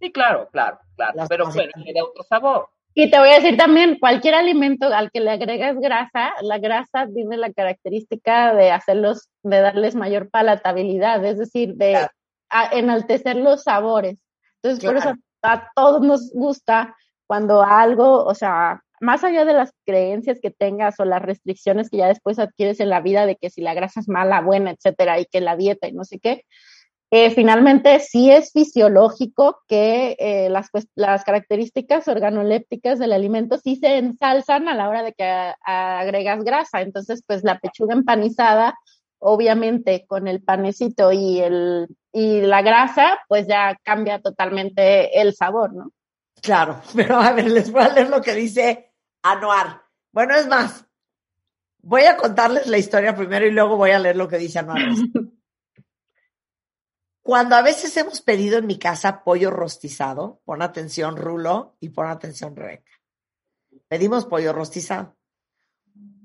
[0.00, 1.12] Sí, claro, claro, claro.
[1.14, 2.68] Las pero bueno, tiene otro sabor.
[2.94, 7.06] Y te voy a decir también, cualquier alimento al que le agregas grasa, la grasa
[7.14, 12.08] tiene la característica de hacerlos, de darles mayor palatabilidad, es decir, de Claro.
[12.50, 14.18] a- enaltecer los sabores.
[14.62, 16.94] Entonces, por eso a todos nos gusta
[17.26, 21.96] cuando algo, o sea, más allá de las creencias que tengas o las restricciones que
[21.98, 25.18] ya después adquieres en la vida de que si la grasa es mala, buena, etcétera,
[25.18, 26.44] y que la dieta y no sé qué,
[27.10, 33.98] eh, finalmente sí es fisiológico que eh, las, las características organolépticas del alimento sí se
[33.98, 36.80] ensalzan a la hora de que agregas grasa.
[36.80, 38.78] Entonces, pues la pechuga empanizada,
[39.18, 45.74] obviamente con el panecito y, el, y la grasa, pues ya cambia totalmente el sabor,
[45.74, 45.90] ¿no?
[46.40, 48.91] Claro, pero a ver, les voy a leer lo que dice
[49.22, 49.82] Anuar.
[50.12, 50.84] Bueno, es más,
[51.78, 54.78] voy a contarles la historia primero y luego voy a leer lo que dice Anuar.
[57.22, 62.08] Cuando a veces hemos pedido en mi casa pollo rostizado, pon atención Rulo y pon
[62.08, 62.90] atención Rebeca.
[63.86, 65.16] Pedimos pollo rostizado.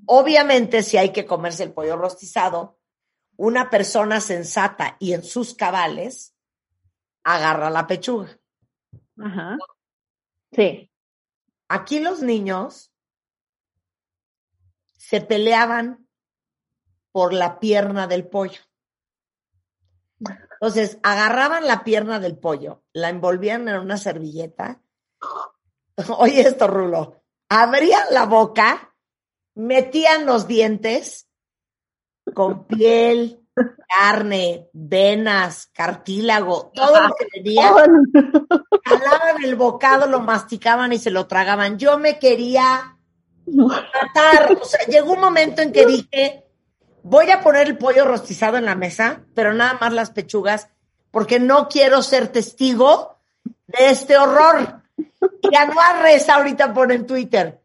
[0.06, 2.78] Obviamente, si hay que comerse el pollo rostizado,
[3.36, 6.34] una persona sensata y en sus cabales
[7.22, 8.36] agarra la pechuga.
[9.18, 9.56] Ajá.
[10.50, 10.90] Sí.
[11.68, 12.92] Aquí los niños
[14.96, 16.08] se peleaban
[17.12, 18.60] por la pierna del pollo.
[20.60, 24.82] Entonces, agarraban la pierna del pollo, la envolvían en una servilleta.
[26.18, 27.22] Oye esto, Rulo.
[27.48, 28.94] Abrían la boca,
[29.54, 31.28] metían los dientes
[32.34, 33.47] con piel,
[33.88, 37.72] carne, venas, cartílago, todo lo que tenía
[38.84, 41.78] jalaban el bocado, lo masticaban y se lo tragaban.
[41.78, 42.96] Yo me quería
[43.46, 44.56] matar.
[44.60, 46.44] O sea, llegó un momento en que dije,
[47.02, 50.68] voy a poner el pollo rostizado en la mesa, pero nada más las pechugas,
[51.10, 53.18] porque no quiero ser testigo
[53.66, 54.82] de este horror.
[55.42, 57.62] Y Anuar Reza ahorita pone en Twitter,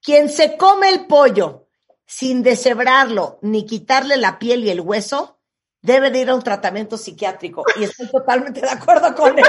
[0.00, 1.66] quien se come el pollo
[2.06, 5.33] sin deshebrarlo ni quitarle la piel y el hueso,
[5.84, 7.62] debe de ir a un tratamiento psiquiátrico.
[7.76, 9.44] Y estoy totalmente de acuerdo con él.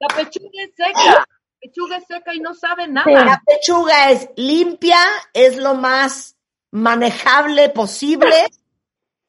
[0.00, 1.26] La pechuga es seca.
[1.60, 3.10] pechuga es seca y no sabe nada.
[3.10, 4.98] La pechuga es limpia,
[5.34, 6.36] es lo más
[6.70, 8.46] manejable posible.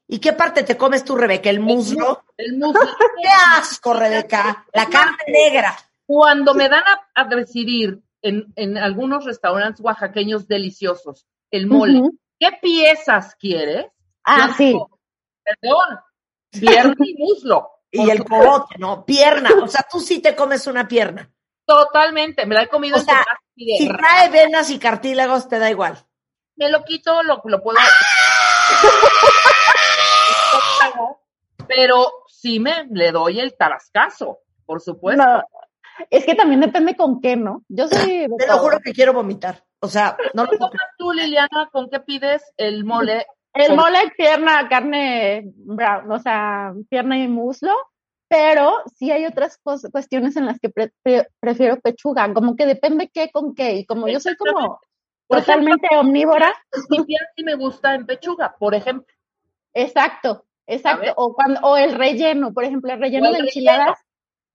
[0.08, 1.50] ¿Y qué parte te comes tú, Rebeca?
[1.50, 2.24] ¿El muslo?
[2.38, 2.80] El muslo.
[3.22, 4.66] ¡Qué asco, Rebeca!
[4.74, 5.78] La carne negra.
[6.06, 12.02] Cuando me dan a, decidir en, en, algunos restaurantes oaxaqueños deliciosos el mole,
[12.40, 13.88] ¿qué piezas quieres?
[14.24, 14.80] Ah, sí.
[15.44, 16.00] perdón,
[16.52, 17.72] pierna y muslo.
[17.92, 19.04] Y el cogote, ¿no?
[19.04, 19.50] Pierna.
[19.64, 21.28] O sea, tú sí te comes una pierna.
[21.66, 22.98] Totalmente, me la he comido.
[22.98, 23.26] O sea,
[23.56, 25.98] si trae venas y cartílagos, te da igual.
[26.56, 27.80] Me lo quito, lo, lo puedo...
[31.68, 35.24] pero sí me le doy el tarascazo, por supuesto.
[36.10, 37.64] es que también depende con qué, ¿no?
[37.68, 38.28] Yo soy.
[38.38, 39.64] Te lo juro que quiero vomitar.
[39.82, 40.52] O sea, no lo
[40.98, 43.26] tú, Liliana, con qué pides el mole?
[43.54, 47.74] El mole, pierna, carne brown, o sea, pierna y muslo,
[48.28, 49.58] pero sí hay otras
[49.92, 50.70] cuestiones en las que
[51.40, 54.80] prefiero pechuga, como que depende qué con qué, y como yo soy como
[55.28, 56.54] totalmente omnívora.
[56.74, 59.14] Sí me gusta en pechuga, por ejemplo.
[59.74, 61.14] Exacto, exacto.
[61.16, 64.00] O, cuando, o el relleno, por ejemplo, el relleno de enchiladas.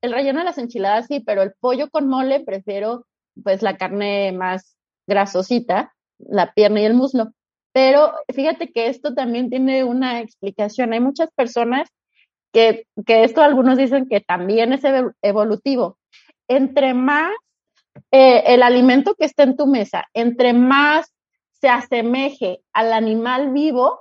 [0.03, 3.07] El relleno de las enchiladas sí, pero el pollo con mole prefiero
[3.43, 4.74] pues la carne más
[5.07, 7.33] grasosita, la pierna y el muslo.
[7.73, 10.93] Pero fíjate que esto también tiene una explicación.
[10.93, 11.89] Hay muchas personas
[12.53, 14.83] que, que esto algunos dicen que también es
[15.23, 15.99] evolutivo.
[16.47, 17.33] Entre más
[18.11, 21.13] eh, el alimento que está en tu mesa, entre más
[21.61, 24.01] se asemeje al animal vivo,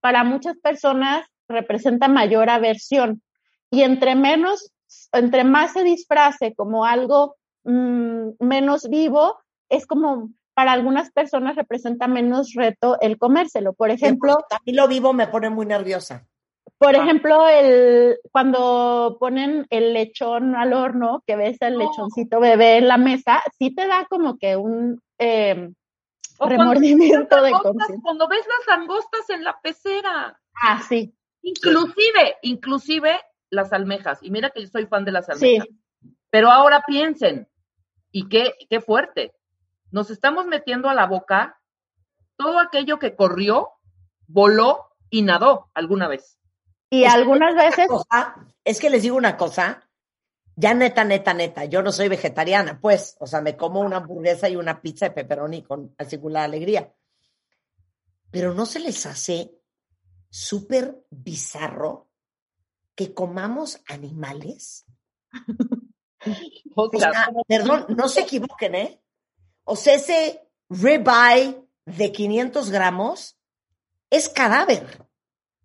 [0.00, 3.22] para muchas personas representa mayor aversión.
[3.70, 4.72] Y entre menos,
[5.12, 9.38] entre más se disfrace como algo mm, menos vivo,
[9.72, 13.72] es como para algunas personas representa menos reto el comérselo.
[13.72, 16.26] Por ejemplo, a mí lo vivo me pone muy nerviosa.
[16.76, 17.02] Por ah.
[17.02, 22.98] ejemplo, el, cuando ponen el lechón al horno, que ves el lechoncito bebé en la
[22.98, 25.70] mesa, sí te da como que un eh,
[26.38, 27.96] remordimiento de conciencia.
[28.02, 30.38] Cuando ves las langostas en la pecera.
[30.62, 31.14] Ah, sí.
[31.40, 34.18] Inclusive, inclusive las almejas.
[34.22, 35.68] Y mira que yo soy fan de las almejas.
[36.30, 37.48] Pero ahora piensen,
[38.12, 39.32] y qué, qué fuerte.
[39.92, 41.60] Nos estamos metiendo a la boca
[42.36, 43.70] todo aquello que corrió,
[44.26, 46.38] voló y nadó alguna vez.
[46.90, 47.88] Y algunas veces.
[48.64, 49.88] es que les digo una cosa,
[50.56, 54.48] ya neta, neta, neta, yo no soy vegetariana, pues, o sea, me como una hamburguesa
[54.48, 56.92] y una pizza de pepperoni con singular alegría.
[58.30, 59.54] Pero no se les hace
[60.30, 62.08] súper bizarro
[62.94, 64.86] que comamos animales.
[66.76, 69.01] o sea, perdón, no se equivoquen, ¿eh?
[69.64, 73.38] O sea, ese ribeye de 500 gramos
[74.10, 74.86] es cadáver.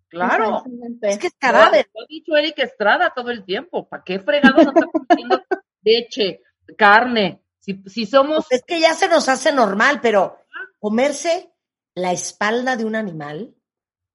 [0.08, 0.64] Claro.
[1.02, 1.90] Es que es cadáver.
[1.94, 3.88] Lo ha dicho Eric Estrada todo el tiempo.
[3.88, 5.42] ¿Para qué fregado no estamos comiendo
[5.82, 6.42] leche,
[6.76, 7.42] carne?
[7.60, 8.46] Si, si somos.
[8.48, 10.38] Pues es que ya se nos hace normal, pero
[10.78, 11.52] comerse
[11.94, 13.54] la espalda de un animal,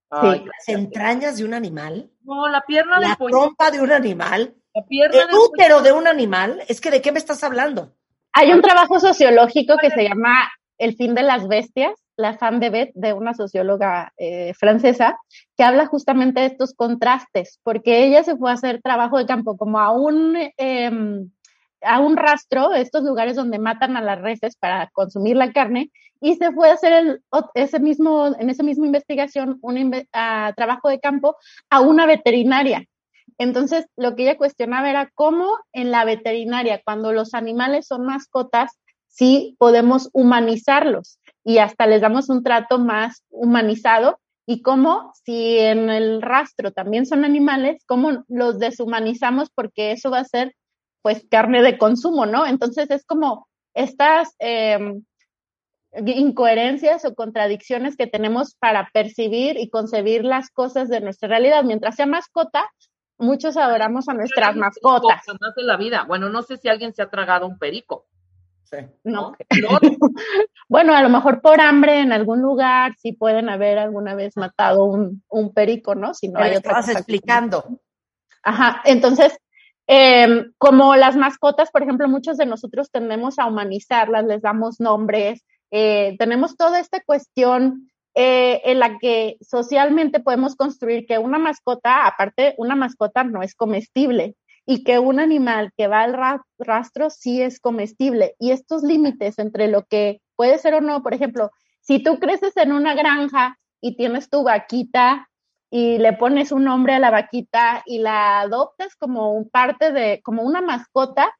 [0.09, 5.23] las entrañas de un animal, no, la pierna la trompa de un animal, la pierna
[5.23, 7.95] el útero de un animal, es que ¿de qué me estás hablando?
[8.35, 12.69] Hay un trabajo sociológico que se llama El fin de las bestias, la femme de
[12.71, 15.17] Beth, de una socióloga eh, francesa,
[15.55, 19.55] que habla justamente de estos contrastes, porque ella se fue a hacer trabajo de campo
[19.55, 21.29] como a un, em,
[21.83, 26.35] a un rastro, estos lugares donde matan a las reses para consumir la carne, y
[26.35, 27.21] se fue a hacer el,
[27.53, 29.91] ese mismo, en esa misma investigación un
[30.55, 31.35] trabajo de campo
[31.69, 32.83] a una veterinaria.
[33.37, 38.79] Entonces, lo que ella cuestionaba era cómo en la veterinaria, cuando los animales son mascotas,
[39.07, 45.89] sí podemos humanizarlos y hasta les damos un trato más humanizado y cómo si en
[45.89, 50.53] el rastro también son animales, cómo los deshumanizamos porque eso va a ser
[51.01, 52.45] pues carne de consumo, ¿no?
[52.45, 55.03] Entonces es como estas em,
[56.05, 61.63] incoherencias o contradicciones que tenemos para percibir y concebir las cosas de nuestra realidad.
[61.63, 62.69] Mientras sea mascota,
[63.17, 65.21] muchos adoramos a nuestras mascotas.
[65.39, 66.05] Más la vida.
[66.07, 68.05] Bueno, no sé si alguien se ha tragado un perico.
[69.03, 69.33] No.
[70.67, 74.85] bueno, a lo mejor por hambre en algún lugar sí pueden haber alguna vez matado
[74.85, 76.13] un, un perico, ¿no?
[76.13, 77.79] Si no hay otra cosa explicando.
[78.41, 79.37] Ajá, entonces,
[79.87, 85.45] em, como las mascotas, por ejemplo, muchos de nosotros tendemos a humanizarlas, les damos nombres,
[85.71, 92.05] eh, tenemos toda esta cuestión eh, en la que socialmente podemos construir que una mascota,
[92.05, 94.35] aparte, una mascota no es comestible
[94.65, 98.35] y que un animal que va al rastro sí es comestible.
[98.39, 101.51] Y estos límites entre lo que puede ser o no, por ejemplo,
[101.81, 105.29] si tú creces en una granja y tienes tu vaquita
[105.69, 110.21] y le pones un nombre a la vaquita y la adoptas como un parte de,
[110.23, 111.33] como una mascota,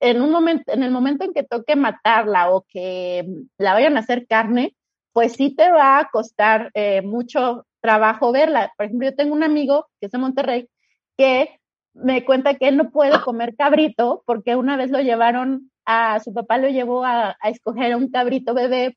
[0.00, 3.26] en un momento, en el momento en que toque matarla o que
[3.56, 4.76] la vayan a hacer carne,
[5.18, 8.72] pues sí te va a costar eh, mucho trabajo verla.
[8.76, 10.68] Por ejemplo, yo tengo un amigo que es de Monterrey
[11.16, 11.58] que
[11.92, 16.32] me cuenta que él no puede comer cabrito porque una vez lo llevaron a su
[16.32, 18.96] papá lo llevó a, a escoger un cabrito bebé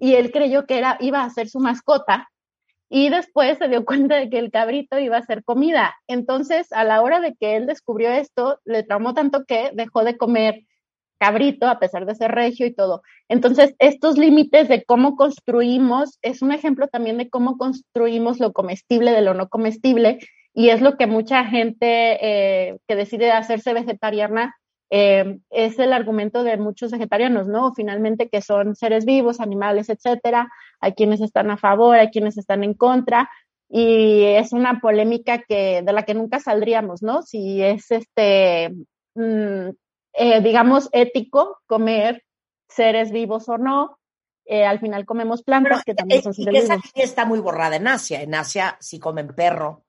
[0.00, 2.28] y él creyó que era iba a ser su mascota
[2.88, 5.94] y después se dio cuenta de que el cabrito iba a ser comida.
[6.08, 10.16] Entonces, a la hora de que él descubrió esto, le traumó tanto que dejó de
[10.16, 10.64] comer
[11.24, 13.02] cabrito a pesar de ser regio y todo.
[13.28, 19.10] Entonces, estos límites de cómo construimos es un ejemplo también de cómo construimos lo comestible
[19.12, 20.18] de lo no comestible
[20.52, 24.54] y es lo que mucha gente eh, que decide hacerse vegetariana
[24.90, 27.72] eh, es el argumento de muchos vegetarianos, ¿no?
[27.72, 30.50] Finalmente que son seres vivos, animales, etcétera.
[30.80, 33.30] Hay quienes están a favor, hay quienes están en contra
[33.70, 37.22] y es una polémica que de la que nunca saldríamos, ¿no?
[37.22, 38.74] Si es este
[39.14, 39.70] mm,
[40.14, 42.24] eh, digamos, ético comer
[42.68, 43.98] seres vivos o no.
[44.46, 46.80] Eh, al final comemos plantas que también son seres vivos.
[46.94, 48.22] Esa está muy borrada en Asia.
[48.22, 49.84] En Asia sí comen perro,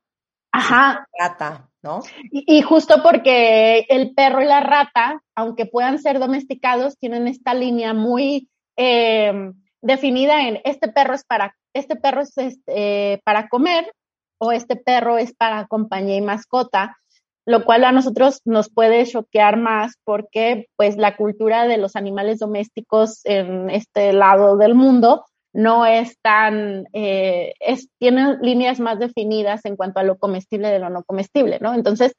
[0.51, 1.07] Ajá.
[1.17, 2.01] rata, ¿no?
[2.32, 7.93] Y, justo porque el perro y la rata, aunque puedan ser domesticados, tienen esta línea
[7.93, 13.93] muy em, definida en este perro es para, este perro es este, para comer
[14.39, 16.97] o este perro es para compañía y mascota
[17.45, 22.39] lo cual a nosotros nos puede choquear más porque pues la cultura de los animales
[22.39, 29.63] domésticos en este lado del mundo no es tan, eh, es, tiene líneas más definidas
[29.63, 31.73] en cuanto a lo comestible de lo no comestible, ¿no?
[31.73, 32.13] Entonces,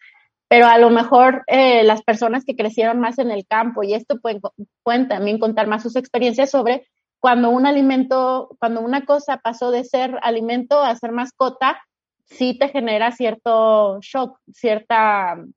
[0.49, 4.21] pero a lo mejor eh, las personas que crecieron más en el campo y esto
[4.21, 4.41] pueden,
[4.83, 6.87] pueden también contar más sus experiencias sobre
[7.21, 11.83] cuando un alimento, cuando una cosa pasó de ser alimento a ser mascota,
[12.27, 14.95] sí te genera cierto shock, cierto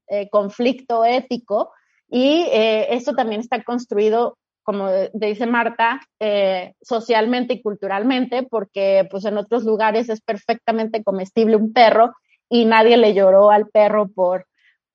[0.07, 1.72] eh, conflicto ético
[2.09, 9.26] y eh, esto también está construido, como dice Marta, eh, socialmente y culturalmente, porque pues
[9.26, 12.13] en otros lugares es perfectamente comestible un perro
[12.49, 14.45] y nadie le lloró al perro por,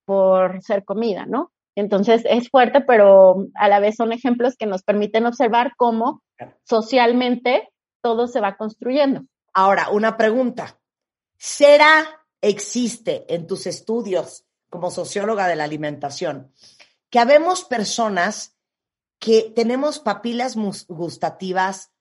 [0.04, 1.50] por ser comida, ¿no?
[1.76, 6.22] Entonces es fuerte, pero a la vez son ejemplos que nos permiten observar cómo
[6.64, 7.68] socialmente
[8.00, 9.22] todo se va construyendo.
[9.52, 10.78] Ahora, una pregunta.
[11.46, 16.54] ¿Será, existe en tus estudios como socióloga de la alimentación,
[17.10, 18.56] que habemos personas
[19.18, 20.56] que tenemos papilas
[20.88, 21.92] gustativas,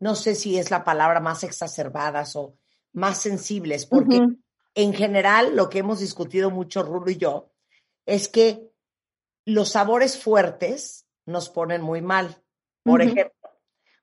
[0.00, 2.58] no sé si es la palabra más exacerbadas o
[2.92, 4.26] más sensibles, porque
[4.74, 7.52] en general lo que hemos discutido mucho Rulo y yo
[8.06, 8.72] es que
[9.44, 12.42] los sabores fuertes nos ponen muy mal.
[12.82, 13.39] Por ejemplo,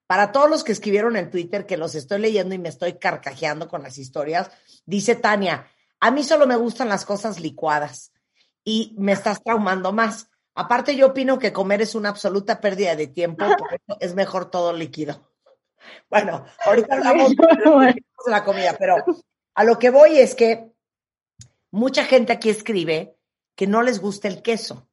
[0.07, 3.67] para todos los que escribieron en Twitter, que los estoy leyendo y me estoy carcajeando
[3.67, 4.49] con las historias,
[4.85, 5.67] dice Tania,
[5.99, 8.13] a mí solo me gustan las cosas licuadas
[8.63, 10.29] y me estás traumando más.
[10.55, 14.49] Aparte, yo opino que comer es una absoluta pérdida de tiempo, por eso es mejor
[14.49, 15.21] todo líquido.
[16.09, 18.95] Bueno, ahorita hablamos de la comida, pero
[19.53, 20.73] a lo que voy es que
[21.71, 23.15] mucha gente aquí escribe
[23.55, 24.89] que no les gusta el queso.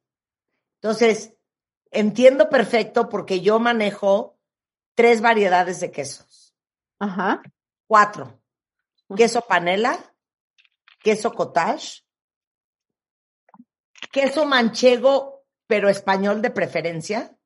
[0.81, 1.33] Entonces,
[1.91, 4.34] entiendo perfecto porque yo manejo
[4.95, 6.55] tres variedades de quesos.
[6.99, 7.41] Ajá.
[7.87, 8.41] Cuatro.
[9.15, 9.99] Queso panela,
[10.99, 12.03] queso cottage,
[14.11, 17.37] queso manchego, pero español de preferencia,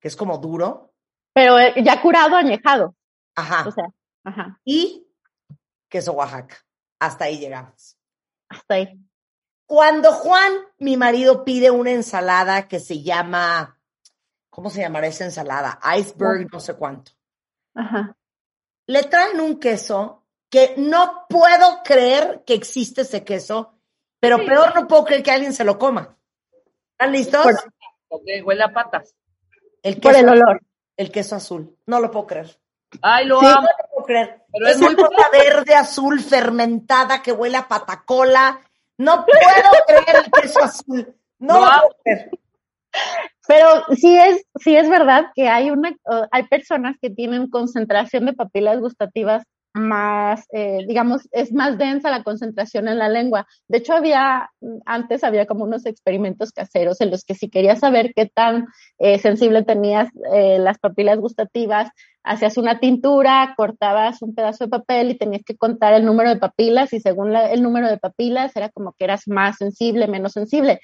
[0.00, 0.94] que es como duro.
[1.32, 2.94] Pero eh, ya curado, añejado.
[3.34, 3.68] Ajá.
[3.68, 3.88] O sea,
[4.24, 4.60] ajá.
[4.64, 5.08] Y
[5.88, 6.56] queso Oaxaca.
[7.00, 7.98] Hasta ahí llegamos.
[8.48, 9.00] Hasta ahí.
[9.66, 13.75] Cuando Juan, mi marido, pide una ensalada que se llama
[14.56, 15.78] ¿cómo se llamará esa ensalada?
[15.98, 17.12] Iceberg, no sé cuánto.
[17.74, 18.16] Ajá.
[18.86, 23.74] Le traen un queso que no puedo creer que existe ese queso,
[24.18, 26.16] pero peor no puedo creer que alguien se lo coma.
[26.92, 27.46] ¿Están listos?
[28.08, 29.14] Ok, huele a patas.
[29.82, 30.62] El queso, Por el olor.
[30.96, 31.76] El queso azul.
[31.84, 32.58] No lo puedo creer.
[33.02, 33.50] Ay, lo amo.
[33.50, 34.42] No lo puedo creer.
[34.50, 38.58] Pero es muy cosa verde, azul, fermentada, que huele a patacola.
[38.96, 41.14] No puedo creer el queso azul.
[41.40, 42.30] No lo puedo creer.
[43.48, 45.94] Pero sí es, sí es verdad que hay una,
[46.30, 49.44] hay personas que tienen concentración de papilas gustativas
[49.76, 53.46] más, eh, digamos, es más densa la concentración en la lengua.
[53.68, 54.50] De hecho, había,
[54.86, 58.66] antes había como unos experimentos caseros en los que si querías saber qué tan
[58.98, 61.90] eh, sensible tenías eh, las papilas gustativas,
[62.24, 66.36] hacías una tintura, cortabas un pedazo de papel y tenías que contar el número de
[66.36, 70.80] papilas y según el número de papilas era como que eras más sensible, menos sensible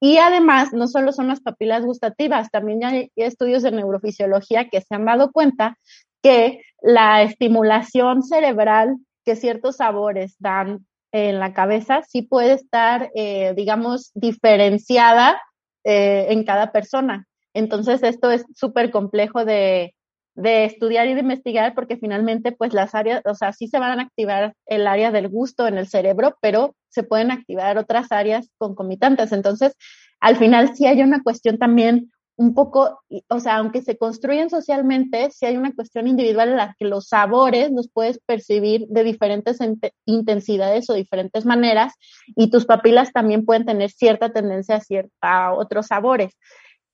[0.00, 4.94] Y además, no solo son las papilas gustativas, también hay estudios de neurofisiología que se
[4.94, 5.78] han dado cuenta
[6.22, 13.52] que la estimulación cerebral que ciertos sabores dan en la cabeza sí puede estar, eh,
[13.56, 15.40] digamos, diferenciada
[15.84, 17.26] eh, en cada persona.
[17.52, 19.94] Entonces, esto es súper complejo de,
[20.40, 23.98] de estudiar y de investigar porque finalmente pues las áreas, o sea, sí se van
[23.98, 28.50] a activar el área del gusto en el cerebro, pero se pueden activar otras áreas
[28.58, 29.32] concomitantes.
[29.32, 29.76] Entonces,
[30.20, 35.30] al final sí hay una cuestión también un poco, o sea, aunque se construyen socialmente,
[35.30, 39.58] sí hay una cuestión individual en la que los sabores los puedes percibir de diferentes
[40.06, 41.92] intensidades o diferentes maneras
[42.28, 44.80] y tus papilas también pueden tener cierta tendencia
[45.20, 46.34] a, a otros sabores.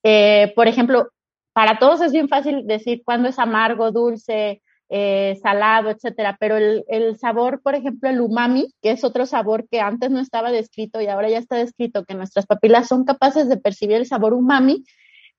[0.03, 1.11] Eh, por ejemplo,
[1.57, 6.85] para todos es bien fácil decir cuándo es amargo, dulce, eh, salado, etcétera, pero el,
[6.87, 11.01] el, sabor, por ejemplo, el umami, que es otro sabor que antes no estaba descrito
[11.01, 14.85] y ahora ya está descrito, que nuestras papilas son capaces de percibir el sabor umami.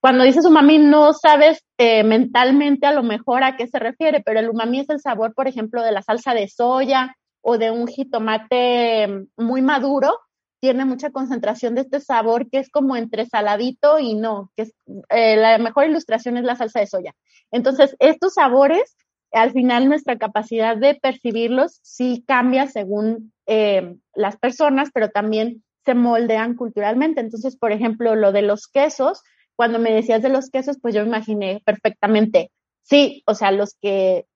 [0.00, 4.40] Cuando dices umami no sabes eh, mentalmente a lo mejor a qué se refiere, pero
[4.40, 7.86] el umami es el sabor, por ejemplo, de la salsa de soya o de un
[7.86, 10.18] jitomate muy maduro
[10.60, 14.74] tiene mucha concentración de este sabor que es como entre saladito y no, que es,
[15.10, 17.14] eh, la mejor ilustración es la salsa de soya.
[17.50, 18.96] Entonces, estos sabores,
[19.32, 25.94] al final nuestra capacidad de percibirlos sí cambia según eh, las personas, pero también se
[25.94, 27.20] moldean culturalmente.
[27.20, 29.22] Entonces, por ejemplo, lo de los quesos,
[29.56, 32.50] cuando me decías de los quesos, pues yo imaginé perfectamente,
[32.82, 34.26] sí, o sea, los que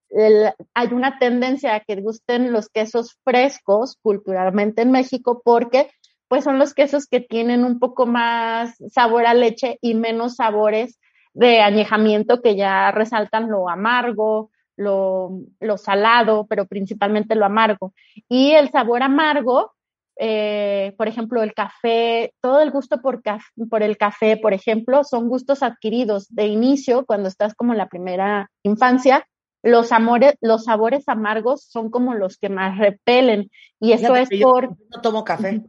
[0.74, 5.90] hay una tendencia a que gusten los quesos frescos culturalmente en México porque
[6.32, 10.98] pues son los quesos que tienen un poco más sabor a leche y menos sabores
[11.34, 15.42] de añejamiento que ya resaltan lo amargo, lo,
[15.76, 17.92] salado, pero principalmente lo amargo.
[18.30, 19.72] Y el sabor amargo,
[20.16, 23.20] eh, por ejemplo, el café, todo el gusto por,
[23.68, 27.90] por el café, por ejemplo, son gustos adquiridos de inicio cuando estás como en la
[27.90, 29.28] primera infancia.
[29.62, 34.70] Los, amores, los sabores amargos son como los que más repelen y eso es por...
[34.70, 35.62] no tomo café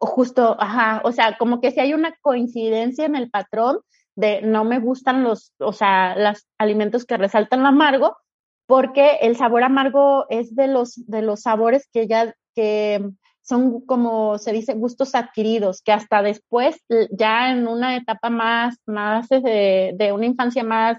[0.00, 3.80] justo, ajá, o sea, como que si hay una coincidencia en el patrón
[4.16, 8.16] de no me gustan los, o sea, los alimentos que resaltan lo amargo,
[8.66, 13.10] porque el sabor amargo es de los, de los sabores que ya, que
[13.42, 16.76] son como se dice, gustos adquiridos, que hasta después,
[17.10, 20.98] ya en una etapa más, más de, de una infancia más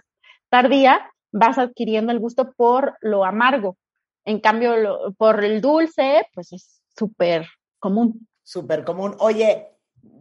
[0.50, 3.78] tardía, vas adquiriendo el gusto por lo amargo.
[4.26, 4.76] En cambio,
[5.18, 7.48] por el dulce, pues es súper
[7.80, 8.28] común.
[8.44, 9.16] Súper común.
[9.20, 9.78] Oye,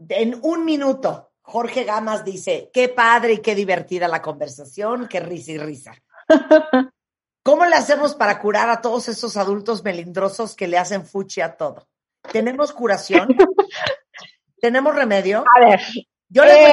[0.08, 5.52] en un minuto, Jorge Gamas dice, qué padre y qué divertida la conversación, qué risa
[5.52, 5.94] y risa.
[7.42, 11.56] ¿Cómo le hacemos para curar a todos esos adultos melindrosos que le hacen fuchi a
[11.56, 11.88] todo?
[12.30, 13.28] ¿Tenemos curación?
[14.60, 15.44] ¿Tenemos remedio?
[15.56, 15.80] A ver.
[16.28, 16.70] Yo, eh,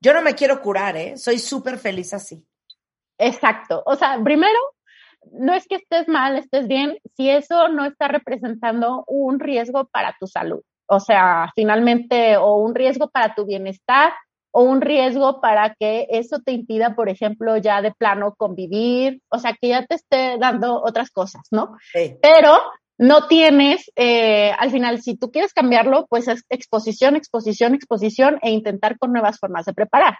[0.00, 1.18] yo no me quiero curar, ¿eh?
[1.18, 2.44] Soy súper feliz así.
[3.18, 3.82] Exacto.
[3.84, 4.58] O sea, primero,
[5.32, 10.16] no es que estés mal, estés bien, si eso no está representando un riesgo para
[10.18, 10.62] tu salud.
[10.86, 14.12] O sea, finalmente, o un riesgo para tu bienestar,
[14.50, 19.38] o un riesgo para que eso te impida, por ejemplo, ya de plano convivir, o
[19.38, 21.76] sea, que ya te esté dando otras cosas, ¿no?
[22.22, 22.58] Pero
[22.96, 28.50] no tienes, eh, al final, si tú quieres cambiarlo, pues es exposición, exposición, exposición e
[28.50, 30.16] intentar con nuevas formas de preparar.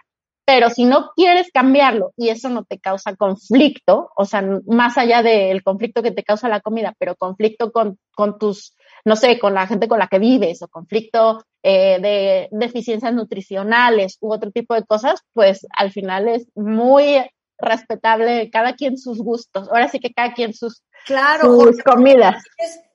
[0.51, 5.21] Pero si no quieres cambiarlo y eso no te causa conflicto, o sea, más allá
[5.21, 8.75] del conflicto que te causa la comida, pero conflicto con, con tus,
[9.05, 14.17] no sé, con la gente con la que vives o conflicto eh, de deficiencias nutricionales
[14.21, 17.23] u otro tipo de cosas, pues al final es muy
[17.59, 19.69] respetable cada quien sus gustos.
[19.69, 22.43] Ahora sí que cada quien sus, claro, sus comidas.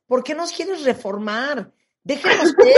[0.08, 1.70] ¿Por qué nos quieres reformar?
[2.04, 2.76] Déjenos ver.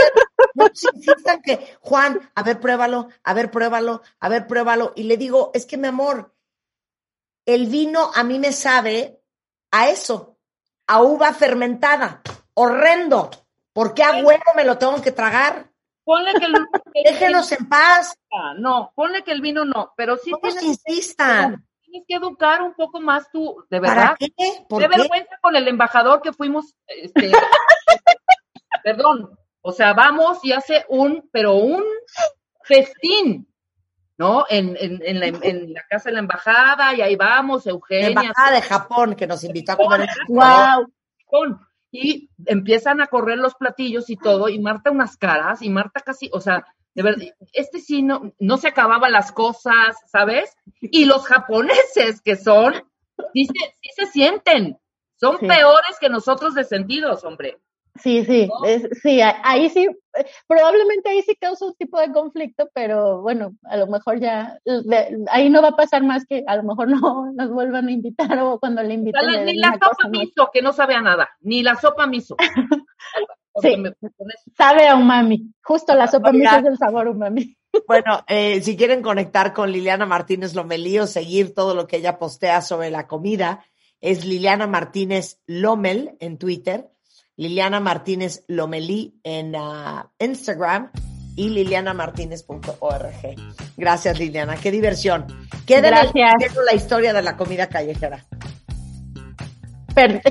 [0.55, 4.93] No se insistan que, Juan, a ver, pruébalo, a ver, pruébalo, a ver, pruébalo.
[4.95, 6.33] Y le digo, es que mi amor,
[7.45, 9.21] el vino a mí me sabe
[9.71, 10.37] a eso,
[10.87, 12.21] a uva fermentada.
[12.53, 13.29] Horrendo.
[13.73, 15.69] ¿Por qué a huevo me lo tengo que tragar?
[16.03, 16.53] Ponle que el,
[17.05, 18.17] Déjenos en paz.
[18.57, 21.67] No, ponle que el vino no, pero sí no tienes, insistan.
[21.81, 23.95] Tienes que educar un poco más tú, de verdad.
[23.95, 24.65] ¿Para qué?
[24.67, 27.31] ¿Por de vergüenza con el embajador que fuimos, este,
[28.87, 31.83] perdón, o sea, vamos y hace un, pero un
[32.63, 33.45] festín,
[34.17, 34.45] ¿no?
[34.49, 35.19] En, en,
[35.73, 38.11] la, casa de la embajada, y ahí vamos, Eugenia.
[38.11, 40.09] La embajada de Japón, que nos invitó a comer.
[40.29, 41.59] ¡Wow!
[41.91, 46.29] Y empiezan a correr los platillos y todo, y Marta unas caras, y Marta casi,
[46.31, 50.55] o sea, de verdad, este sí no, no se acababan las cosas, ¿sabes?
[50.79, 52.73] Y los japoneses que son,
[53.33, 54.79] sí se, sí se sienten,
[55.19, 57.59] son peores que nosotros de sentidos, hombre.
[58.01, 58.49] Sí, sí,
[59.01, 59.87] sí, ahí sí,
[60.47, 64.59] probablemente ahí sí causa un tipo de conflicto, pero bueno, a lo mejor ya,
[65.29, 68.37] ahí no va a pasar más que a lo mejor no nos vuelvan a invitar
[68.39, 69.45] o cuando le inviten.
[69.45, 72.35] ni la sopa miso, que no sabe a nada, ni la sopa miso.
[73.61, 73.83] sí,
[74.55, 77.55] sabe a umami, justo la sopa miso es el sabor umami.
[77.87, 82.17] Bueno, eh, si quieren conectar con Liliana Martínez Lomelí o seguir todo lo que ella
[82.17, 83.63] postea sobre la comida,
[83.99, 86.89] es Liliana Martínez Lomel en Twitter
[87.37, 90.91] Liliana Martínez Lomelí en ah, Instagram
[91.35, 93.35] y lilianamartinez.org.
[93.77, 94.55] Gracias, Liliana.
[94.55, 95.27] Qué diversión.
[95.67, 96.55] Queda Gracias.
[96.65, 98.25] la historia de la comida callejera.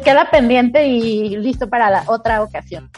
[0.05, 2.91] queda pendiente y listo para la otra ocasión.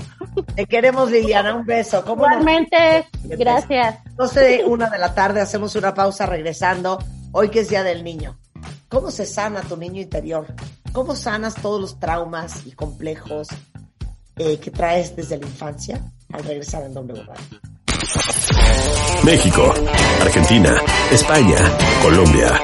[0.54, 1.54] Te queremos, Liliana.
[1.54, 2.02] Un beso.
[2.08, 3.06] Igualmente.
[3.24, 3.98] Gracias.
[4.16, 5.42] 12 de una de la tarde.
[5.42, 6.98] Hacemos una pausa regresando.
[7.32, 8.38] Hoy que es Día del Niño.
[8.88, 10.46] ¿Cómo se sana tu niño interior?
[10.94, 13.48] ¿Cómo sanas todos los traumas y complejos
[14.38, 16.00] eh, que traes desde la infancia
[16.32, 17.60] al regresar en W Radio.
[19.24, 19.74] México,
[20.20, 20.76] Argentina,
[21.10, 21.58] España,
[22.02, 22.60] Colombia.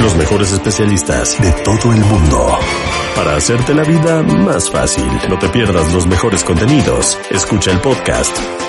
[0.00, 2.58] Los mejores especialistas de todo el mundo.
[3.14, 7.16] Para hacerte la vida más fácil, no te pierdas los mejores contenidos.
[7.30, 8.36] Escucha el podcast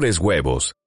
[0.00, 0.79] mejores huevos.